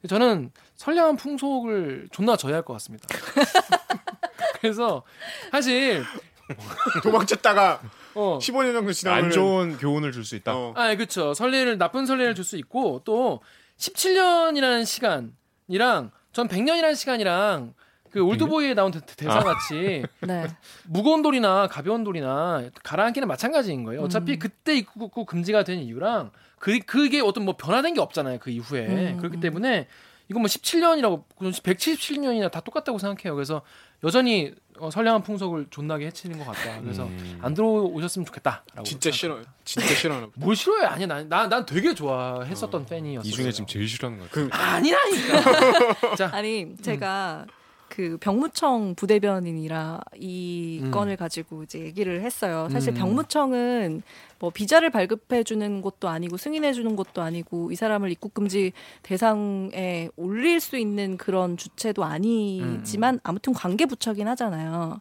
저는 0.08 0.50
선량한 0.76 1.16
풍속을 1.16 2.08
존나 2.12 2.36
져야 2.36 2.54
할것 2.56 2.74
같습니다. 2.74 3.06
그래서 4.60 5.02
사실 5.50 6.04
도망쳤다가 7.02 7.80
어 8.14 8.38
15년 8.40 8.72
정도 8.72 8.92
지나면 8.92 9.24
안 9.24 9.30
좋은 9.30 9.76
교훈을 9.78 10.12
줄 10.12 10.24
수 10.24 10.36
있다. 10.36 10.54
어. 10.56 10.72
아, 10.76 10.94
그렇죠. 10.94 11.34
선례를 11.34 11.78
나쁜 11.78 12.06
선례를 12.06 12.34
줄 12.34 12.44
수 12.44 12.56
있고 12.56 13.02
또 13.04 13.40
17년이라는 13.78 14.84
시간이랑 14.84 16.10
전 16.32 16.48
100년이라는 16.48 16.96
시간이랑 16.96 17.74
그 18.10 18.20
올드보이에 18.20 18.74
나온 18.74 18.90
대- 18.90 19.00
대사 19.16 19.38
아. 19.38 19.44
같이 19.44 20.02
네. 20.20 20.46
무거운 20.86 21.22
돌이나 21.22 21.68
가벼운 21.68 22.04
돌이나 22.04 22.64
가라앉기는 22.82 23.26
마찬가지인 23.28 23.84
거예요. 23.84 24.02
어차피 24.02 24.32
음. 24.32 24.38
그때 24.38 24.76
입국 24.76 25.26
금지가 25.26 25.64
된 25.64 25.78
이유랑 25.80 26.30
그 26.58 26.78
그게 26.80 27.20
어떤 27.20 27.44
뭐 27.44 27.56
변화된 27.56 27.94
게 27.94 28.00
없잖아요. 28.00 28.38
그 28.40 28.50
이후에 28.50 28.86
음, 29.12 29.16
그렇기 29.18 29.38
음. 29.38 29.40
때문에 29.40 29.86
이건 30.28 30.42
뭐 30.42 30.46
17년이라고 30.48 31.24
177년이나 31.38 32.50
다 32.50 32.60
똑같다고 32.60 32.98
생각해요. 32.98 33.34
그래서 33.34 33.62
여전히 34.04 34.52
어, 34.78 34.90
선량한 34.90 35.22
풍속을 35.22 35.66
존나게 35.70 36.06
해치는 36.06 36.38
것 36.38 36.46
같다. 36.46 36.80
그래서 36.80 37.04
음. 37.04 37.38
안 37.42 37.52
들어오셨으면 37.52 38.24
좋겠다라고. 38.26 38.82
진짜 38.84 39.10
싫어. 39.10 39.40
진짜 39.64 39.86
싫어하나 39.94 40.26
보다. 40.26 40.36
뭘 40.40 40.56
싫어해? 40.56 40.86
아니야, 40.86 41.06
난, 41.06 41.28
난, 41.28 41.48
난 41.48 41.66
되게 41.66 41.92
좋아했었던 41.94 42.86
팬이었어. 42.86 43.28
이 43.28 43.30
중에 43.30 43.50
지금 43.50 43.66
제일 43.66 43.86
싫어하는 43.88 44.18
것 44.20 44.30
같아. 44.30 44.40
그 44.40 44.48
아니라니까. 44.52 46.14
자, 46.16 46.30
아니 46.32 46.76
제가 46.80 47.46
그 47.90 48.16
병무청 48.20 48.94
부대변인이라 48.94 50.00
이 50.16 50.80
음. 50.82 50.90
건을 50.92 51.16
가지고 51.16 51.64
이제 51.64 51.80
얘기를 51.80 52.22
했어요. 52.22 52.68
사실 52.70 52.92
음. 52.92 52.94
병무청은 52.94 54.02
뭐 54.38 54.50
비자를 54.50 54.90
발급해 54.90 55.42
주는 55.42 55.82
것도 55.82 56.08
아니고 56.08 56.36
승인해 56.38 56.72
주는 56.72 56.96
것도 56.96 57.20
아니고 57.20 57.72
이 57.72 57.74
사람을 57.74 58.10
입국 58.12 58.32
금지 58.32 58.72
대상에 59.02 60.08
올릴 60.16 60.60
수 60.60 60.78
있는 60.78 61.16
그런 61.18 61.56
주체도 61.56 62.04
아니지만 62.04 63.20
아무튼 63.24 63.52
관계 63.52 63.84
부처긴 63.86 64.28
하잖아요. 64.28 65.00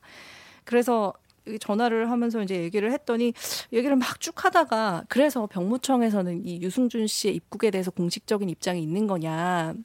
그래서 0.66 1.14
이 1.48 1.58
전화를 1.60 2.10
하면서 2.12 2.42
이제 2.42 2.56
얘기를 2.62 2.92
했더니 2.92 3.34
얘기를 3.72 3.96
막 3.96 4.20
쭉 4.20 4.44
하다가 4.44 5.06
그래서 5.08 5.48
병무청에서는 5.48 6.46
이 6.46 6.62
유승준 6.62 7.08
씨의 7.08 7.36
입국에 7.36 7.72
대해서 7.72 7.92
공식적인 7.92 8.50
입장이 8.50 8.82
있는 8.82 9.08
거냐. 9.08 9.76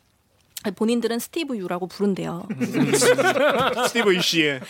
본인들은 0.71 1.19
스티브 1.19 1.57
유라고 1.57 1.87
부른대요. 1.87 2.47
스티브 3.89 4.15
이씨의 4.15 4.61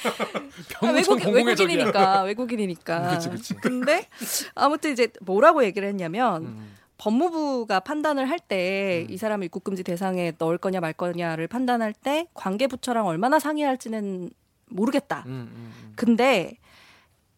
아, 0.80 0.87
외국. 0.90 1.24
외국인이니까 1.24 2.22
외국인이니까. 2.22 3.09
그치, 3.11 3.28
그치. 3.30 3.54
근데 3.54 4.09
아무튼 4.54 4.92
이제 4.92 5.09
뭐라고 5.20 5.64
얘기를 5.64 5.87
했냐면 5.88 6.44
음. 6.44 6.76
법무부가 6.98 7.80
판단을 7.80 8.28
할 8.30 8.38
때이 8.38 9.16
사람을 9.16 9.46
입국 9.46 9.64
금지 9.64 9.83
대상에 9.83 10.33
넣을 10.38 10.59
거냐 10.59 10.80
말 10.80 10.92
거냐를 10.92 11.46
판단할 11.48 11.92
때 11.92 12.26
관계 12.35 12.66
부처랑 12.66 13.07
얼마나 13.07 13.38
상의할지는 13.38 14.30
모르겠다. 14.66 15.24
음, 15.26 15.30
음, 15.30 15.50
음. 15.54 15.92
근데 15.96 16.57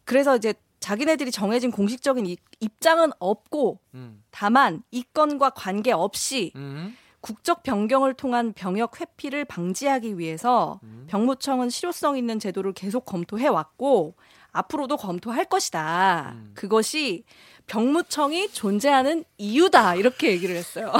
그래서 0.05 0.35
이제 0.37 0.53
자기네들이 0.79 1.31
정해진 1.31 1.71
공식적인 1.71 2.25
이- 2.27 2.37
입장은 2.59 3.11
없고 3.19 3.79
음. 3.95 4.23
다만 4.31 4.83
이 4.91 5.03
건과 5.13 5.49
관계 5.49 5.91
없이 5.91 6.51
음. 6.55 6.95
국적 7.21 7.63
변경을 7.63 8.13
통한 8.13 8.53
병역 8.53 8.99
회피를 9.01 9.45
방지하기 9.45 10.17
위해서 10.17 10.79
음. 10.83 11.05
병무청은 11.09 11.69
실효성 11.69 12.17
있는 12.17 12.39
제도를 12.39 12.73
계속 12.73 13.05
검토해 13.05 13.47
왔고 13.47 14.15
앞으로도 14.51 14.97
검토할 14.97 15.45
것이다. 15.45 16.33
음. 16.35 16.51
그것이 16.53 17.23
병무청이 17.67 18.49
존재하는 18.49 19.23
이유다. 19.37 19.95
이렇게 19.95 20.31
얘기를 20.31 20.55
했어요. 20.55 20.93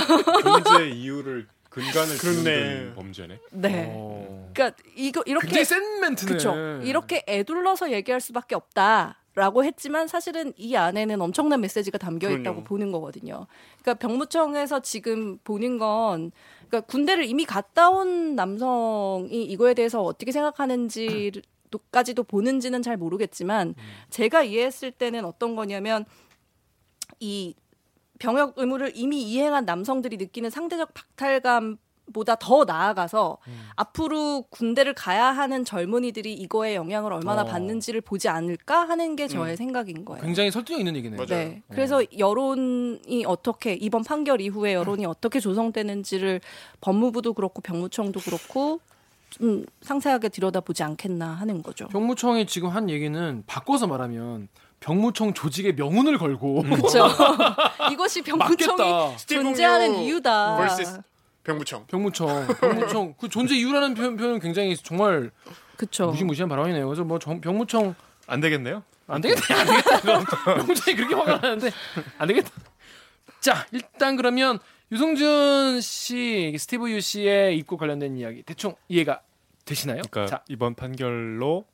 경제 0.43 0.89
이유를 0.89 1.47
근간을 1.69 2.17
그렇네. 2.17 2.43
두는 2.43 2.95
범죄네. 2.95 3.39
네. 3.51 3.87
어. 3.95 4.49
그러니까 4.53 4.83
이거 4.95 5.23
이렇게 5.25 5.47
굉장히 5.47 5.65
센 5.65 5.99
멘트네. 6.01 6.31
그쵸. 6.31 6.55
이렇게 6.83 7.23
애둘러서 7.27 7.91
얘기할 7.91 8.19
수밖에 8.19 8.55
없다. 8.55 9.21
라고 9.37 9.63
했지만 9.63 10.07
사실은 10.07 10.51
이 10.57 10.75
안에는 10.75 11.21
엄청난 11.21 11.61
메시지가 11.61 11.99
담겨 11.99 12.27
있다고 12.31 12.41
그럼요. 12.41 12.63
보는 12.63 12.91
거거든요. 12.91 13.45
그러니까 13.79 13.93
병무청에서 13.93 14.79
지금 14.79 15.37
보는 15.43 15.77
건 15.77 16.31
그러니까 16.67 16.81
군대를 16.91 17.23
이미 17.23 17.45
갔다 17.45 17.91
온 17.91 18.33
남성이 18.35 19.43
이거에 19.43 19.75
대해서 19.75 20.01
어떻게 20.01 20.31
생각하는지까지도 20.31 22.23
보는지는 22.27 22.81
잘 22.81 22.97
모르겠지만 22.97 23.75
제가 24.09 24.41
이해했을 24.41 24.89
때는 24.89 25.23
어떤 25.23 25.55
거냐면 25.55 26.05
이 27.19 27.53
병역 28.17 28.57
의무를 28.57 28.91
이미 28.95 29.21
이행한 29.21 29.65
남성들이 29.65 30.17
느끼는 30.17 30.49
상대적 30.49 30.95
박탈감을 30.95 31.77
보다 32.13 32.35
더 32.35 32.63
나아가서 32.63 33.37
음. 33.47 33.69
앞으로 33.75 34.43
군대를 34.49 34.93
가야 34.93 35.25
하는 35.25 35.65
젊은이들이 35.65 36.33
이거에 36.33 36.75
영향을 36.75 37.11
얼마나 37.13 37.41
어. 37.41 37.45
받는지를 37.45 38.01
보지 38.01 38.29
않을까 38.29 38.87
하는 38.87 39.15
게 39.15 39.27
저의 39.27 39.53
음. 39.53 39.55
생각인 39.55 40.05
거예요. 40.05 40.23
굉장히 40.23 40.51
설득력 40.51 40.79
있는 40.79 40.95
얘기네요. 40.95 41.17
맞아요. 41.17 41.49
네. 41.49 41.61
그래서 41.69 42.01
여론이 42.17 43.25
어떻게 43.27 43.73
이번 43.73 44.03
판결 44.03 44.41
이후에 44.41 44.73
여론이 44.73 45.05
어떻게 45.05 45.39
조성되는지를 45.39 46.41
법무부도 46.81 47.33
그렇고 47.33 47.61
병무청도 47.61 48.19
그렇고 48.21 48.79
좀 49.29 49.65
상세하게 49.81 50.29
들여다보지 50.29 50.83
않겠나 50.83 51.27
하는 51.27 51.61
거죠. 51.61 51.87
병무청이 51.89 52.47
지금 52.47 52.69
한 52.69 52.89
얘기는 52.89 53.43
바꿔서 53.45 53.85
말하면 53.87 54.47
병무청 54.79 55.33
조직의 55.33 55.73
명운을 55.75 56.17
걸고 56.17 56.61
그렇죠. 56.63 57.07
이것이 57.91 58.21
병무청이. 58.21 59.17
존재하는 59.27 59.95
이유다. 59.95 60.57
병무청. 61.47 61.85
병무청, 61.87 62.47
병무청 62.59 63.13
그 63.17 63.29
존재 63.29 63.55
이유라는 63.55 63.93
표현, 63.95 64.17
표현은 64.17 64.39
굉장히 64.41 64.75
정말 64.75 65.31
그렇죠. 65.77 66.07
무시무시한 66.07 66.49
발언이네요. 66.49 66.85
그래서 66.85 67.03
뭐 67.05 67.17
정- 67.19 67.39
병무청 67.39 67.95
안 68.27 68.41
되겠네요. 68.41 68.83
안 69.07 69.21
되겠다, 69.21 69.55
안 69.57 69.65
되겠다. 69.67 70.01
그럼 70.01 70.25
병무청이 70.57 70.97
그렇게 70.97 71.15
화가 71.15 71.37
나는데 71.37 71.71
안 72.17 72.27
되겠다. 72.27 72.49
자, 73.39 73.65
일단 73.71 74.17
그러면 74.17 74.59
유승준 74.91 75.79
씨, 75.79 76.53
스티브 76.59 76.91
유 76.91 76.99
씨의 76.99 77.57
입고 77.59 77.77
관련된 77.77 78.17
이야기 78.17 78.43
대충 78.43 78.75
이해가 78.89 79.21
되시나요? 79.63 80.01
그러니까 80.11 80.25
자, 80.37 80.43
이번 80.49 80.75
판결로 80.75 81.65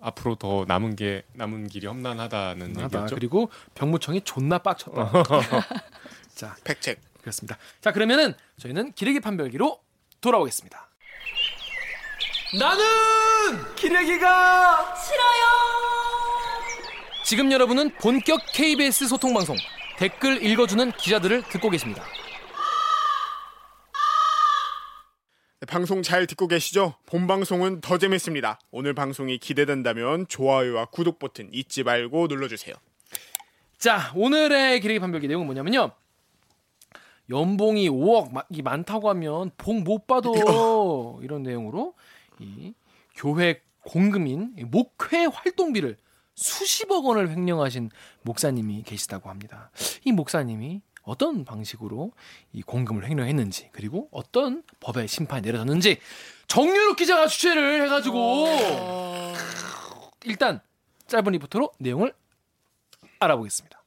앞으로 0.00 0.34
더 0.34 0.64
남은 0.68 0.96
게 0.96 1.22
남은 1.32 1.68
길이 1.68 1.86
험난하다는 1.86 2.68
하다. 2.76 2.82
얘기였죠. 2.84 3.14
그리고 3.14 3.50
병무청이 3.74 4.20
존나 4.22 4.58
빡쳤다. 4.58 5.10
자, 6.34 6.54
팩책. 6.64 7.00
그렇습니다. 7.28 7.58
자, 7.80 7.92
그러면은 7.92 8.34
저희는 8.58 8.92
기레기 8.92 9.20
판별기로 9.20 9.78
돌아오겠습니다. 10.20 10.88
나는 12.58 13.74
기레기가 13.76 14.94
싫어요. 14.96 15.48
지금 17.24 17.52
여러분은 17.52 17.94
본격 17.96 18.40
KBS 18.54 19.06
소통 19.06 19.34
방송 19.34 19.56
댓글 19.98 20.42
읽어주는 20.42 20.92
기자들을 20.92 21.42
듣고 21.50 21.68
계십니다. 21.68 22.02
네, 25.60 25.66
방송 25.66 26.02
잘 26.02 26.26
듣고 26.26 26.46
계시죠? 26.46 26.94
본 27.04 27.26
방송은 27.26 27.82
더 27.82 27.98
재밌습니다. 27.98 28.58
오늘 28.70 28.94
방송이 28.94 29.38
기대된다면 29.38 30.26
좋아요와 30.28 30.86
구독 30.86 31.18
버튼 31.18 31.50
잊지 31.52 31.82
말고 31.82 32.28
눌러주세요. 32.28 32.74
자, 33.76 34.12
오늘의 34.14 34.80
기레기 34.80 34.98
판별기 34.98 35.28
내용은 35.28 35.46
뭐냐면요. 35.46 35.92
연봉이 37.30 37.88
5억 37.88 38.46
이 38.50 38.62
많다고 38.62 39.08
하면 39.10 39.50
복 39.56 39.74
못 39.82 40.06
받아 40.06 40.30
이런 41.22 41.42
내용으로 41.42 41.94
이 42.40 42.74
교회 43.14 43.60
공금인 43.84 44.54
이 44.58 44.64
목회 44.64 45.24
활동비를 45.24 45.96
수십억 46.34 47.04
원을 47.06 47.30
횡령하신 47.30 47.90
목사님이 48.22 48.82
계시다고 48.82 49.28
합니다. 49.28 49.70
이 50.04 50.12
목사님이 50.12 50.82
어떤 51.02 51.44
방식으로 51.44 52.12
이 52.52 52.62
공금을 52.62 53.08
횡령했는지 53.08 53.70
그리고 53.72 54.08
어떤 54.12 54.62
법의 54.80 55.08
심판이 55.08 55.42
내려졌는지 55.42 55.98
정유롭 56.48 56.96
기자가 56.96 57.26
취재를 57.26 57.82
해가지고 57.84 58.46
일단 60.26 60.60
짧은 61.06 61.32
리포트로 61.32 61.72
내용을 61.78 62.12
알아보겠습니다. 63.20 63.82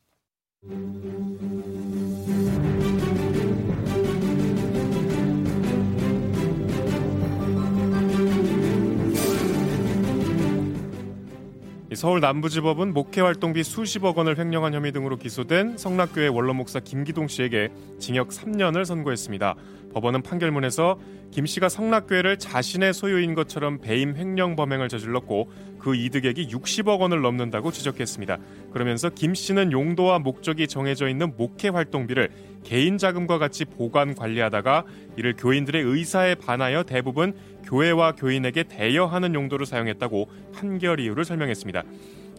서울 11.96 12.22
남부지법은 12.22 12.94
목회활동비 12.94 13.64
수십억 13.64 14.18
원을 14.18 14.40
횡령한 14.40 14.74
혐의 14.74 14.94
등으로 14.94 15.18
기소된 15.18 15.78
성락교회 15.78 16.28
원로 16.28 16.54
목사 16.54 16.80
김기동 16.80 17.28
씨에게 17.28 17.70
징역 18.00 18.30
3년을 18.30 18.86
선고했습니다. 18.86 19.56
법원은 19.94 20.22
판결문에서 20.22 21.00
김 21.32 21.46
씨가 21.46 21.70
성락교회를 21.70 22.38
자신의 22.38 22.94
소유인 22.94 23.36
것처럼 23.36 23.80
배임 23.80 24.16
횡령 24.16 24.56
범행을 24.56 24.90
저질렀고 24.90 25.50
그 25.80 25.96
이득액이 25.96 26.48
60억 26.48 27.00
원을 27.00 27.22
넘는다고 27.22 27.72
지적했습니다. 27.72 28.38
그러면서 28.74 29.10
김 29.10 29.34
씨는 29.34 29.72
용도와 29.72 30.20
목적이 30.20 30.68
정해져 30.68 31.08
있는 31.08 31.34
목회 31.38 31.70
활동비를 31.70 32.30
개인 32.64 32.98
자금과 32.98 33.38
같이 33.38 33.66
보관 33.66 34.14
관리하다가 34.16 34.84
이를 35.18 35.36
교인들의 35.38 35.82
의사에 35.84 36.36
반하여 36.36 36.84
대부분 36.84 37.34
교회와 37.66 38.14
교인에게 38.14 38.64
대여하는 38.64 39.34
용도로 39.34 39.66
사용했다고 39.66 40.30
판결 40.54 41.00
이유를 41.00 41.26
설명했습니다. 41.26 41.84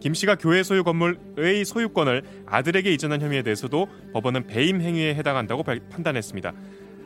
김 0.00 0.14
씨가 0.14 0.34
교회 0.34 0.64
소유 0.64 0.82
건물의 0.82 1.64
소유권을 1.64 2.22
아들에게 2.46 2.92
이전한 2.92 3.20
혐의에 3.22 3.42
대해서도 3.42 3.86
법원은 4.12 4.48
배임 4.48 4.80
행위에 4.80 5.14
해당한다고 5.14 5.62
발- 5.62 5.80
판단했습니다. 5.90 6.52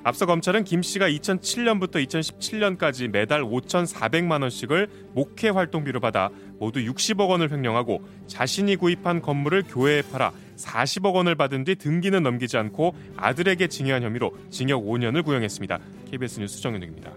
앞서 0.06 0.24
검찰은 0.24 0.62
김 0.62 0.82
씨가 0.82 1.08
2007년부터 1.08 1.94
2017년까지 2.06 3.08
매달 3.08 3.42
5,400만 3.42 4.40
원씩을 4.40 4.86
목회 5.14 5.48
활동비로 5.48 5.98
받아 5.98 6.30
모두 6.60 6.78
60억 6.78 7.28
원을 7.28 7.50
횡령하고 7.50 8.06
자신이 8.28 8.76
구입한 8.76 9.20
건물을 9.20 9.64
교회에 9.64 10.02
팔아 10.02 10.30
40억 10.58 11.12
원을 11.12 11.34
받은 11.34 11.64
뒤 11.64 11.74
등기는 11.74 12.22
넘기지 12.22 12.56
않고 12.56 12.94
아들에게 13.16 13.66
징여한 13.66 14.04
혐의로 14.04 14.30
징역 14.48 14.84
5년을 14.84 15.24
구형했습니다. 15.24 15.80
KBS 16.12 16.38
뉴스 16.38 16.60
정윤욱입니다. 16.62 17.10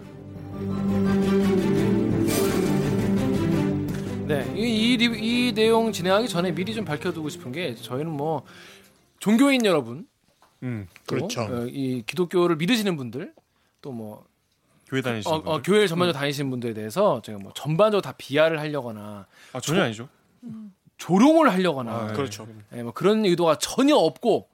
네, 4.26 4.52
이, 4.56 4.94
이, 4.94 4.98
리- 4.98 5.48
이 5.50 5.54
내용 5.54 5.92
진행하기 5.92 6.28
전에 6.28 6.52
미리 6.56 6.74
좀 6.74 6.86
밝혀두고 6.86 7.30
싶은 7.30 7.52
게 7.52 7.76
저희는 7.76 8.10
뭐 8.12 8.42
종교인 9.20 9.64
여러분, 9.66 10.08
음, 10.64 10.88
또, 11.08 11.16
그렇죠. 11.16 11.42
어, 11.44 11.66
이 11.68 12.04
기독교를 12.06 12.56
믿으시는 12.58 12.98
분들, 12.98 13.34
또 13.82 13.92
뭐 13.92 14.26
교회 14.88 15.02
다니시는 15.02 15.34
어, 15.36 15.42
분들. 15.42 15.54
어, 15.54 15.62
교회 15.64 15.88
전반적으로 15.88 16.20
다니시는 16.20 16.50
분들에 16.50 16.74
대해서 16.74 17.22
제가 17.24 17.38
뭐 17.40 17.52
전반적으로 17.56 18.02
다 18.02 18.14
비하를 18.18 18.60
하려거나 18.60 19.26
아, 19.54 19.60
전혀 19.60 19.84
아니죠. 19.84 20.10
조롱을 20.98 21.50
하려거나 21.52 21.92
아, 21.92 22.08
네. 22.08 22.14
그렇죠. 22.14 22.48
예, 22.74 22.84
뭐 22.84 22.92
그런 22.92 23.24
의도가 23.24 23.58
전혀 23.60 23.96
없고 23.96 24.50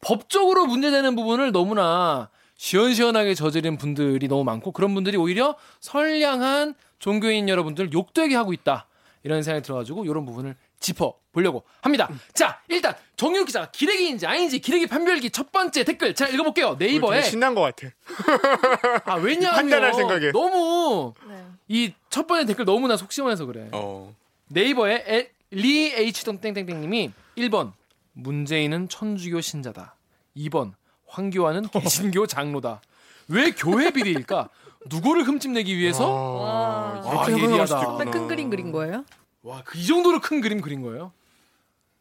법적으로 0.00 0.66
문제되는 0.66 1.16
부분을 1.16 1.52
너무나 1.52 2.28
시원시원하게 2.56 3.34
저지른 3.34 3.78
분들이 3.78 4.28
너무 4.28 4.44
많고 4.44 4.72
그런 4.72 4.92
분들이 4.94 5.16
오히려 5.16 5.56
선량한 5.80 6.74
종교인 6.98 7.48
여러분들 7.48 7.92
욕되게 7.92 8.34
하고 8.34 8.52
있다 8.52 8.86
이런 9.22 9.42
생각이 9.42 9.64
들어가지고 9.64 10.04
이런 10.04 10.24
부분을 10.26 10.54
짚어 10.80 11.14
보려고 11.32 11.64
합니다. 11.80 12.08
자 12.34 12.60
일단 12.68 12.94
정윤 13.16 13.44
기자 13.44 13.70
기레기인지 13.70 14.26
아닌지 14.26 14.58
기레기 14.58 14.86
판별기 14.86 15.30
첫 15.30 15.50
번째 15.52 15.84
댓글 15.84 16.14
제가 16.14 16.30
읽어볼게요 16.30 16.76
네이버에 16.78 17.18
되게 17.18 17.30
신난 17.30 17.54
것 17.54 17.60
같아. 17.62 17.88
아 19.04 19.14
왜냐하면 19.16 19.60
판단할 19.60 19.94
생각에. 19.94 20.32
너무 20.32 21.12
네. 21.28 21.44
이첫 21.68 22.26
번째 22.26 22.46
댓글 22.46 22.64
너무나 22.64 22.96
속 22.96 23.12
시원해서 23.12 23.46
그래. 23.46 23.68
어. 23.72 24.14
네이버에 24.48 24.94
에- 25.08 25.30
리 25.50 25.92
H 25.92 26.24
땡땡땡님이 26.24 27.12
1번 27.38 27.72
문재인은 28.12 28.88
천주교 28.88 29.40
신자다. 29.40 29.94
2번 30.36 30.72
황교안은 31.06 31.68
개신교 31.72 32.26
장로다. 32.26 32.80
왜 33.28 33.50
교회 33.52 33.90
비리일까? 33.90 34.48
누구를 34.88 35.24
흠집내기 35.26 35.76
위해서? 35.76 36.08
와. 36.08 37.02
아, 37.04 37.10
이렇게 37.10 37.32
예리하다. 37.32 37.46
흘러갈 37.46 37.66
수도 37.66 37.80
정말 37.80 38.06
있구나. 38.06 38.10
큰 38.20 38.28
그림 38.28 38.50
그린 38.50 38.70
거예요? 38.72 39.04
와, 39.46 39.62
그 39.64 39.78
이 39.78 39.86
정도로 39.86 40.20
큰 40.20 40.40
그림 40.40 40.60
그린 40.60 40.82
거예요? 40.82 41.12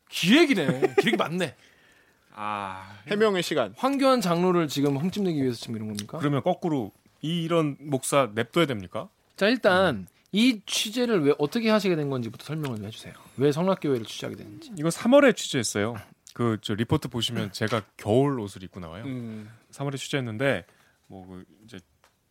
기획이네. 0.10 0.96
기획이 1.00 1.18
맞네. 1.18 1.56
아, 2.34 2.98
해명의 3.08 3.44
시간. 3.44 3.74
황교안 3.78 4.20
장로를 4.22 4.68
지금 4.68 4.98
흠집내기 4.98 5.42
위해서 5.42 5.58
지금 5.58 5.76
이런 5.76 5.88
겁니까? 5.90 6.18
그러면 6.18 6.42
거꾸로 6.44 6.92
이 7.22 7.44
이런 7.44 7.78
목사 7.80 8.30
냅둬야 8.34 8.66
됩니까? 8.66 9.10
자, 9.38 9.48
일단 9.48 10.08
이 10.32 10.62
취재를 10.66 11.24
왜 11.24 11.34
어떻게 11.38 11.70
하시게 11.70 11.96
된 11.96 12.10
건지부터 12.10 12.44
설명을 12.46 12.78
좀 12.78 12.86
해주세요. 12.88 13.14
왜 13.38 13.52
성락교회를 13.52 14.06
취재하게 14.06 14.36
됐는지. 14.38 14.72
이거 14.78 14.90
3월에 14.90 15.36
취재했어요. 15.36 15.96
그 16.34 16.58
저 16.62 16.74
리포트 16.74 17.08
보시면 17.08 17.54
제가 17.54 17.84
겨울 17.96 18.40
옷을 18.42 18.64
입고 18.64 18.80
나와요. 18.82 19.06
음. 19.06 19.50
3월에 19.72 19.98
취재했는데 19.98 20.66
뭐 21.08 21.26
그 21.26 21.46
이제 21.64 21.80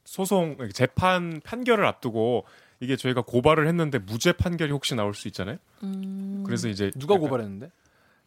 소송 0.04 0.58
재판 0.74 1.40
판결을 1.42 1.86
앞두고 1.86 2.44
이게 2.84 2.96
저희가 2.96 3.22
고발을 3.22 3.66
했는데 3.66 3.98
무죄 3.98 4.32
판결이 4.32 4.70
혹시 4.72 4.94
나올 4.94 5.14
수 5.14 5.26
있잖아요. 5.28 5.56
그래서 6.46 6.68
이제 6.68 6.90
누가 6.96 7.14
약간- 7.14 7.28
고발했는데? 7.28 7.70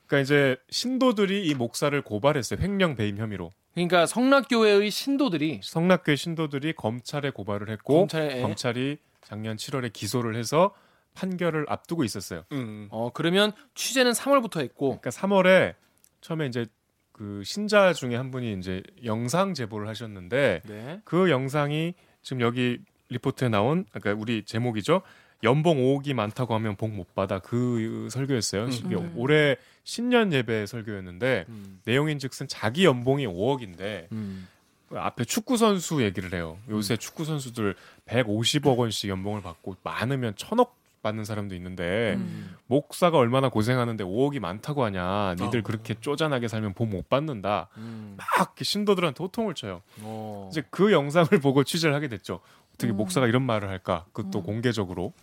그러니까 0.08 0.24
이제 0.24 0.56
신도들이 0.70 1.48
이 1.48 1.54
목사를 1.54 2.00
고발했어요. 2.02 2.60
횡령 2.62 2.96
배임 2.96 3.18
혐의로. 3.18 3.52
그러니까 3.74 4.06
성락교회의 4.06 4.90
신도들이 4.90 5.60
성락교회 5.64 6.16
신도들이 6.16 6.74
검찰에 6.74 7.30
고발을 7.30 7.70
했고 7.70 8.00
검찰에 8.00 8.42
검찰이 8.42 8.98
작년 9.22 9.58
7월에 9.58 9.92
기소를 9.94 10.36
해서 10.36 10.74
판결을 11.14 11.66
앞두고 11.68 12.04
있었어요. 12.04 12.44
음. 12.54 12.88
어 12.90 13.12
그러면 13.14 13.52
취재는 13.76 14.14
3월부터 14.14 14.62
했고 14.62 15.00
그러니까 15.00 15.10
3월에 15.10 15.76
처음에 16.22 16.48
이제 16.48 16.66
그 17.12 17.42
신자 17.44 17.92
중에 17.94 18.16
한 18.16 18.32
분이 18.32 18.54
이제 18.60 18.82
영상 19.04 19.54
제보를 19.54 19.88
하셨는데 19.90 20.62
네. 20.66 21.02
그 21.04 21.30
영상이 21.30 21.94
지금 22.22 22.42
여기 22.42 22.80
리포트에 23.10 23.50
나온 23.50 23.86
그러니까 23.92 24.22
우리 24.22 24.44
제목이죠. 24.44 25.02
연봉 25.44 25.78
5억이 25.78 26.14
많다고 26.14 26.54
하면 26.56 26.76
복 26.76 26.90
못 26.90 27.14
받아 27.14 27.40
그 27.40 28.08
설교였어요. 28.10 28.66
음. 28.66 29.14
올해 29.16 29.56
신년 29.84 30.34
예배 30.34 30.66
설교였는데 30.66 31.46
음. 31.48 31.80
내용인즉슨 31.86 32.48
자기 32.48 32.86
연봉이 32.86 33.28
5억인데 33.28 34.08
음. 34.12 34.48
앞에 34.94 35.26
축구 35.26 35.58
선수 35.58 36.02
얘기를 36.02 36.34
해요. 36.34 36.58
요새 36.70 36.98
축구 36.98 37.24
선수들 37.26 37.76
150억 38.08 38.78
원씩 38.78 39.10
연봉을 39.10 39.42
받고 39.42 39.76
많으면 39.84 40.34
천억 40.38 40.76
받는 41.04 41.26
사람도 41.26 41.54
있는데 41.56 42.16
음. 42.18 42.56
목사가 42.66 43.18
얼마나 43.20 43.50
고생하는데 43.50 44.04
5억이 44.04 44.40
많다고 44.40 44.84
하냐. 44.86 45.36
니들 45.40 45.60
어. 45.60 45.64
그렇게 45.64 45.94
쪼잔하게 45.94 46.48
살면 46.48 46.74
복 46.74 46.88
못 46.88 47.08
받는다. 47.10 47.68
음. 47.78 48.18
막 48.18 48.56
신도들한테 48.60 49.24
호통을 49.24 49.54
쳐요. 49.54 49.82
어. 50.02 50.48
이제 50.52 50.64
그 50.72 50.92
영상을 50.92 51.28
보고 51.44 51.64
취재를 51.64 51.94
하게 51.94 52.08
됐죠. 52.08 52.40
어떻게 52.78 52.94
음. 52.94 52.98
목사가 52.98 53.28
이런 53.28 53.42
말을 53.44 53.68
할까? 53.68 54.06
그것도 54.14 54.40
음. 54.40 54.44
공개적으로. 54.44 55.14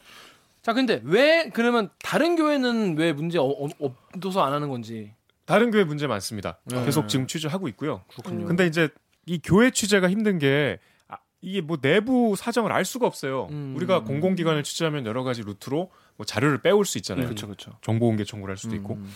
자, 0.62 0.72
근데 0.72 1.00
왜 1.04 1.50
그러면 1.52 1.88
다른 2.02 2.36
교회는 2.36 2.98
왜 2.98 3.12
문제 3.12 3.38
어, 3.38 3.44
어, 3.44 3.68
없어서 4.14 4.42
안 4.42 4.52
하는 4.52 4.68
건지. 4.68 5.12
다른 5.44 5.70
교회 5.70 5.84
문제 5.84 6.06
많습니다. 6.06 6.58
네. 6.64 6.84
계속 6.84 7.08
지금 7.08 7.26
취재하고 7.26 7.68
있고요. 7.68 8.02
그렇군요. 8.10 8.46
근데 8.46 8.66
이제 8.66 8.88
이 9.26 9.38
교회 9.42 9.70
취재가 9.70 10.10
힘든 10.10 10.38
게 10.38 10.78
아, 11.06 11.18
이게 11.40 11.60
뭐 11.60 11.76
내부 11.76 12.34
사정을 12.36 12.72
알 12.72 12.84
수가 12.84 13.06
없어요. 13.06 13.48
음. 13.50 13.74
우리가 13.76 14.04
공공기관을 14.04 14.62
취재하면 14.62 15.06
여러 15.06 15.22
가지 15.22 15.42
루트로 15.42 15.90
뭐 16.16 16.26
자료를 16.26 16.62
빼올 16.62 16.84
수 16.84 16.98
있잖아요. 16.98 17.26
그렇죠, 17.26 17.46
그렇죠. 17.46 17.72
정보공개 17.82 18.24
청구를 18.24 18.52
할 18.52 18.56
수도 18.56 18.74
있고. 18.74 18.94
음. 18.94 19.10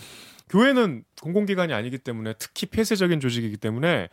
교회는 0.49 1.03
공공기관이 1.21 1.73
아니기 1.73 1.97
때문에 1.97 2.33
특히 2.39 2.67
폐쇄적인 2.67 3.19
조직이기 3.19 3.57
때문에 3.57 4.09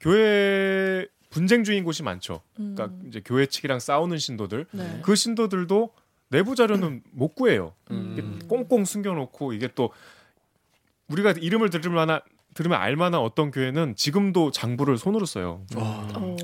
교회 0.00 1.06
분쟁주의인 1.32 1.82
곳이 1.82 2.02
많죠. 2.02 2.42
음. 2.60 2.74
그러니까 2.74 3.08
이제 3.08 3.20
교회 3.24 3.46
측이랑 3.46 3.80
싸우는 3.80 4.18
신도들 4.18 4.66
네. 4.70 5.00
그 5.02 5.16
신도들도 5.16 5.90
내부 6.28 6.54
자료는 6.54 7.02
못 7.10 7.34
구해요. 7.34 7.74
음. 7.90 8.38
꽁꽁 8.48 8.84
숨겨놓고 8.84 9.52
이게 9.52 9.68
또 9.74 9.90
우리가 11.08 11.32
이름을 11.32 11.70
들을 11.70 11.90
만한 11.90 12.20
들으면 12.54 12.78
알만한 12.80 13.20
어떤 13.20 13.50
교회는 13.50 13.96
지금도 13.96 14.50
장부를 14.50 14.98
손으로 14.98 15.24
써요. 15.24 15.64
와. 15.74 16.06
어. 16.14 16.36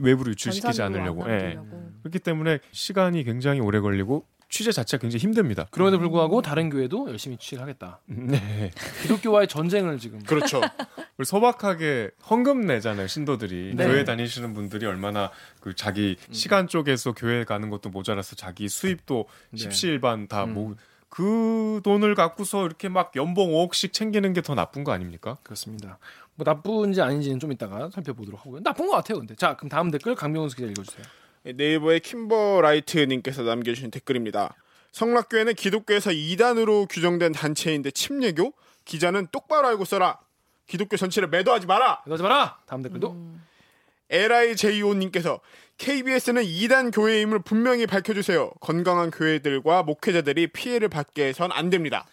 외부로 0.00 0.30
유출시키지 0.30 0.80
않으려고. 0.80 1.24
안 1.24 1.30
예. 1.30 1.58
그렇기 2.02 2.20
때문에 2.20 2.60
시간이 2.70 3.24
굉장히 3.24 3.60
오래 3.60 3.80
걸리고 3.80 4.24
취재 4.48 4.72
자체가 4.72 5.00
굉장히 5.00 5.22
힘듭니다. 5.22 5.66
그럼에도 5.70 5.98
불구하고 5.98 6.40
다른 6.42 6.70
교회도 6.70 7.08
열심히 7.10 7.36
취재를 7.36 7.62
하겠다. 7.62 8.00
네. 8.06 8.70
기독교와의 9.02 9.48
전쟁을 9.48 9.98
지금. 9.98 10.22
그렇죠. 10.22 10.60
우리 11.18 11.24
소박하게 11.24 12.10
헌금 12.28 12.66
내잖아요 12.66 13.06
신도들이 13.06 13.74
네. 13.74 13.86
교회 13.86 14.04
다니시는 14.04 14.54
분들이 14.54 14.86
얼마나 14.86 15.30
그 15.60 15.74
자기 15.74 16.16
시간 16.30 16.68
쪽에서 16.68 17.12
교회 17.12 17.44
가는 17.44 17.70
것도 17.70 17.88
모자라서 17.90 18.36
자기 18.36 18.68
수입도 18.68 19.26
네. 19.50 19.58
십시일반 19.58 20.28
다 20.28 20.44
음. 20.44 20.54
모 20.54 20.74
그 21.08 21.80
돈을 21.82 22.14
갖고서 22.14 22.66
이렇게 22.66 22.88
막 22.90 23.12
연봉 23.16 23.52
5억씩 23.52 23.92
챙기는 23.94 24.32
게 24.34 24.42
더 24.42 24.54
나쁜 24.54 24.84
거 24.84 24.92
아닙니까? 24.92 25.38
그렇습니다. 25.42 25.98
뭐 26.34 26.44
나쁜지 26.44 27.00
아닌지는 27.00 27.38
좀 27.40 27.50
이따가 27.52 27.88
살펴보도록 27.90 28.40
하고요. 28.40 28.62
나쁜 28.62 28.86
것 28.86 28.92
같아요, 28.92 29.18
근데. 29.18 29.34
자, 29.34 29.56
그럼 29.56 29.70
다음 29.70 29.90
댓글 29.90 30.14
강병훈 30.14 30.50
기자 30.50 30.66
읽어주세요. 30.66 31.04
네이버의 31.54 32.00
킴버라이트님께서 32.00 33.42
남겨주신 33.42 33.90
댓글입니다. 33.90 34.54
성락교회는 34.92 35.54
기독교에서 35.54 36.10
이단으로 36.10 36.86
규정된 36.86 37.32
단체인데 37.32 37.90
침례교? 37.90 38.52
기자는 38.84 39.28
똑바로 39.30 39.68
알고 39.68 39.84
써라. 39.84 40.18
기독교 40.66 40.96
전체를 40.96 41.28
매도하지 41.28 41.66
마라. 41.66 42.02
이러지 42.06 42.22
마라. 42.22 42.58
다음 42.66 42.82
댓글도. 42.82 43.10
음. 43.12 43.42
LIJO님께서 44.08 45.40
KBS는 45.78 46.44
이단 46.44 46.90
교회임을 46.90 47.40
분명히 47.40 47.86
밝혀주세요. 47.86 48.50
건강한 48.60 49.10
교회들과 49.10 49.82
목회자들이 49.82 50.48
피해를 50.48 50.88
받게 50.88 51.28
해선 51.28 51.52
안 51.52 51.70
됩니다. 51.70 52.06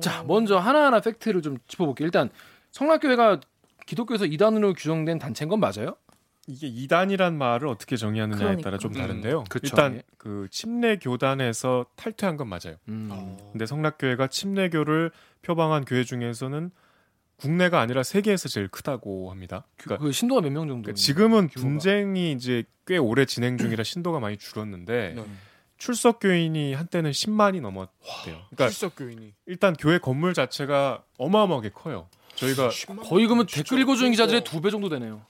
자, 0.00 0.22
먼저 0.22 0.58
하나하나 0.58 1.00
팩트를 1.00 1.42
좀 1.42 1.58
짚어볼게요. 1.66 2.06
일단 2.06 2.30
성락교회가 2.70 3.40
기독교에서 3.86 4.24
이단으로 4.24 4.74
규정된 4.74 5.18
단체인 5.18 5.48
건 5.48 5.58
맞아요? 5.58 5.96
이게 6.50 6.66
이단이란 6.66 7.38
말을 7.38 7.68
어떻게 7.68 7.96
정의하느냐에 7.96 8.38
그러니까. 8.40 8.62
따라 8.62 8.78
좀 8.78 8.92
음, 8.92 8.98
다른데요. 8.98 9.44
그쵸. 9.48 9.60
일단 9.64 9.94
예. 9.96 10.02
그 10.18 10.48
침례 10.50 10.96
교단에서 10.98 11.86
탈퇴한 11.96 12.36
건 12.36 12.48
맞아요. 12.48 12.76
음. 12.88 13.36
근데 13.52 13.66
성락교회가 13.66 14.26
침례교를 14.26 15.10
표방한 15.42 15.84
교회 15.84 16.04
중에서는 16.04 16.70
국내가 17.36 17.80
아니라 17.80 18.02
세계에서 18.02 18.48
제일 18.48 18.68
크다고 18.68 19.30
합니다. 19.30 19.64
그러니까 19.78 20.04
그 20.04 20.12
신도가 20.12 20.42
몇 20.42 20.50
명 20.50 20.68
정도? 20.68 20.82
그러니까 20.82 20.92
지금은 20.94 21.48
규모가. 21.48 21.60
분쟁이 21.68 22.32
이제 22.32 22.64
꽤 22.86 22.98
오래 22.98 23.24
진행 23.24 23.56
중이라 23.56 23.82
신도가 23.84 24.20
많이 24.20 24.36
줄었는데 24.36 25.14
네. 25.16 25.24
출석 25.78 26.18
교인이 26.20 26.74
한때는 26.74 27.12
10만이 27.12 27.62
넘었대요. 27.62 27.94
그러니까 28.50 28.68
출석 28.68 28.96
교인이 28.96 29.32
일단 29.46 29.72
교회 29.74 29.96
건물 29.98 30.34
자체가 30.34 31.02
어마어마하게 31.16 31.70
커요. 31.70 32.08
저희가 32.34 32.68
거의 33.08 33.26
그러면 33.26 33.46
댓글 33.46 33.78
읽어주는 33.80 34.10
기자들의 34.10 34.44
두 34.44 34.60
배 34.60 34.70
정도 34.70 34.88
되네요. 34.90 35.22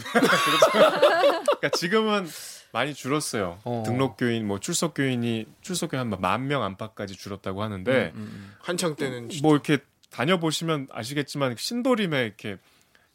그러니까 0.72 1.68
지금은 1.74 2.26
많이 2.72 2.94
줄었어요. 2.94 3.58
어. 3.64 3.82
등록 3.84 4.16
교인 4.16 4.46
뭐 4.46 4.58
출석 4.58 4.94
교인이 4.94 5.46
출석 5.60 5.90
교인 5.90 6.12
한만명 6.12 6.62
안팎까지 6.62 7.14
줄었다고 7.14 7.62
하는데 7.62 8.12
음, 8.14 8.20
음, 8.20 8.54
한창 8.60 8.96
때는 8.96 9.28
뭐 9.42 9.52
이렇게 9.52 9.78
다녀 10.10 10.38
보시면 10.38 10.88
아시겠지만 10.90 11.56
신도림에 11.56 12.24
이렇게 12.24 12.56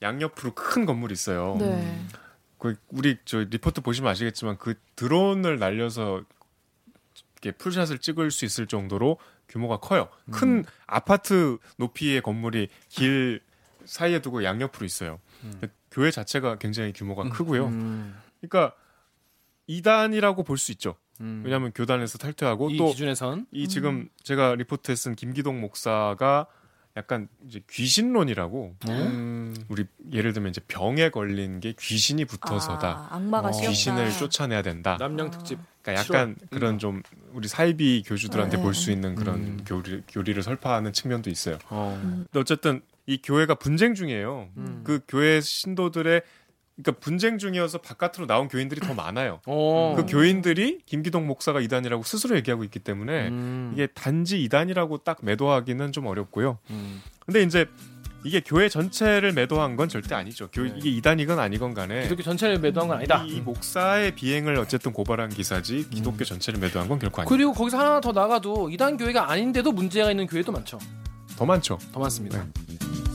양옆으로 0.01 0.53
큰 0.53 0.85
건물이 0.85 1.13
있어요. 1.13 1.57
네. 1.59 2.05
그 2.59 2.75
우리 2.89 3.17
저 3.25 3.39
리포트 3.39 3.81
보시면 3.81 4.11
아시겠지만 4.11 4.57
그 4.57 4.75
드론을 4.95 5.59
날려서 5.59 6.23
이렇게 7.33 7.51
full 7.51 7.69
shot을 7.69 7.99
찍을 7.99 8.31
수 8.31 8.45
있을 8.45 8.67
정도로 8.67 9.17
규모가 9.49 9.77
커요. 9.77 10.09
큰 10.31 10.65
아파트 10.85 11.57
높이의 11.77 12.21
건물이 12.21 12.67
길 12.89 13.41
사이에 13.85 14.19
두고 14.19 14.43
양옆으로 14.43 14.85
있어요. 14.85 15.19
교회 15.97 16.11
자체가 16.11 16.57
굉장히 16.59 16.93
규모가 16.93 17.27
크고요. 17.29 17.65
음, 17.65 18.15
그러니까 18.39 18.75
이단이라고 19.65 20.43
볼 20.43 20.59
수 20.59 20.71
있죠. 20.73 20.95
음. 21.21 21.41
왜냐하면 21.43 21.71
교단에서 21.73 22.19
탈퇴하고 22.19 22.69
이또 22.69 22.91
기준에선 22.91 23.47
이 23.51 23.67
지금 23.67 24.07
제가 24.21 24.53
리포트에 24.53 24.93
쓴 24.95 25.15
김기동 25.15 25.59
목사가 25.59 26.45
약간 26.95 27.27
이제 27.47 27.61
귀신론이라고 27.67 28.75
음. 28.89 29.55
우리 29.69 29.85
예를 30.11 30.33
들면 30.33 30.51
이제 30.51 30.61
병에 30.67 31.09
걸린 31.09 31.59
게 31.59 31.73
귀신이 31.79 32.25
붙어서다. 32.25 32.87
아, 32.87 33.15
악마가 33.15 33.47
어. 33.49 33.51
귀신을 33.51 34.11
쫓아내야 34.11 34.61
된다. 34.61 34.97
남양 34.99 35.31
특집. 35.31 35.57
그러니까 35.81 36.03
약간 36.03 36.35
그런 36.51 36.77
좀 36.77 37.01
우리 37.33 37.47
사이비 37.47 38.03
교주들한테 38.05 38.57
네. 38.57 38.63
볼수 38.63 38.91
있는 38.91 39.15
그런 39.15 39.35
음. 39.35 39.63
교리, 39.65 40.03
교리를 40.07 40.43
설파하는 40.43 40.93
측면도 40.93 41.31
있어요. 41.31 41.57
어. 41.69 41.99
근데 42.03 42.39
어쨌든 42.39 42.81
이 43.07 43.19
교회가 43.21 43.55
분쟁 43.55 43.95
중이에요. 43.95 44.49
음. 44.57 44.81
그 44.83 44.99
교회 45.07 45.41
신도들의 45.41 46.21
그러니까 46.75 46.99
분쟁 47.03 47.39
중이어서 47.39 47.79
바깥으로 47.79 48.27
나온 48.27 48.47
교인들이 48.47 48.81
더 48.81 48.93
많아요. 48.93 49.41
어. 49.47 49.95
그 49.97 50.05
교인들이 50.05 50.81
김기동 50.85 51.25
목사가 51.25 51.59
이단이라고 51.59 52.03
스스로 52.03 52.35
얘기하고 52.35 52.63
있기 52.65 52.79
때문에 52.79 53.29
음. 53.29 53.71
이게 53.73 53.87
단지 53.87 54.43
이단이라고 54.43 54.99
딱 54.99 55.17
매도하기는 55.23 55.91
좀 55.91 56.05
어렵고요. 56.05 56.59
음. 56.69 57.01
근데 57.25 57.41
이제 57.41 57.65
이게 58.23 58.41
교회 58.41 58.67
전체를 58.67 59.31
매도한 59.31 59.75
건 59.75 59.89
절대 59.89 60.13
아니죠. 60.13 60.49
교, 60.51 60.63
네. 60.63 60.73
이게 60.77 60.89
이단이건 60.89 61.39
아니건 61.39 61.73
간에 61.73 62.03
기독교 62.03 62.23
전체를 62.23 62.59
매도한 62.59 62.89
건 62.89 62.97
아니다. 62.97 63.23
이, 63.23 63.37
이 63.37 63.41
목사의 63.41 64.15
비행을 64.15 64.57
어쨌든 64.57 64.91
고발한 64.91 65.29
기사지 65.29 65.87
기독교 65.89 66.25
전체를 66.25 66.59
매도한 66.59 66.89
건 66.89 66.99
결코 66.99 67.21
아니에요. 67.21 67.29
그리고 67.29 67.53
거기서 67.53 67.79
하나 67.79 68.01
더 68.01 68.11
나가도 68.11 68.69
이단 68.69 68.97
교회가 68.97 69.31
아닌데도 69.31 69.71
문제가 69.71 70.11
있는 70.11 70.27
교회도 70.27 70.51
많죠. 70.51 70.77
더 71.37 71.45
많죠. 71.45 71.77
더 71.93 71.99
많습니다. 71.99 72.43
네. 72.43 73.06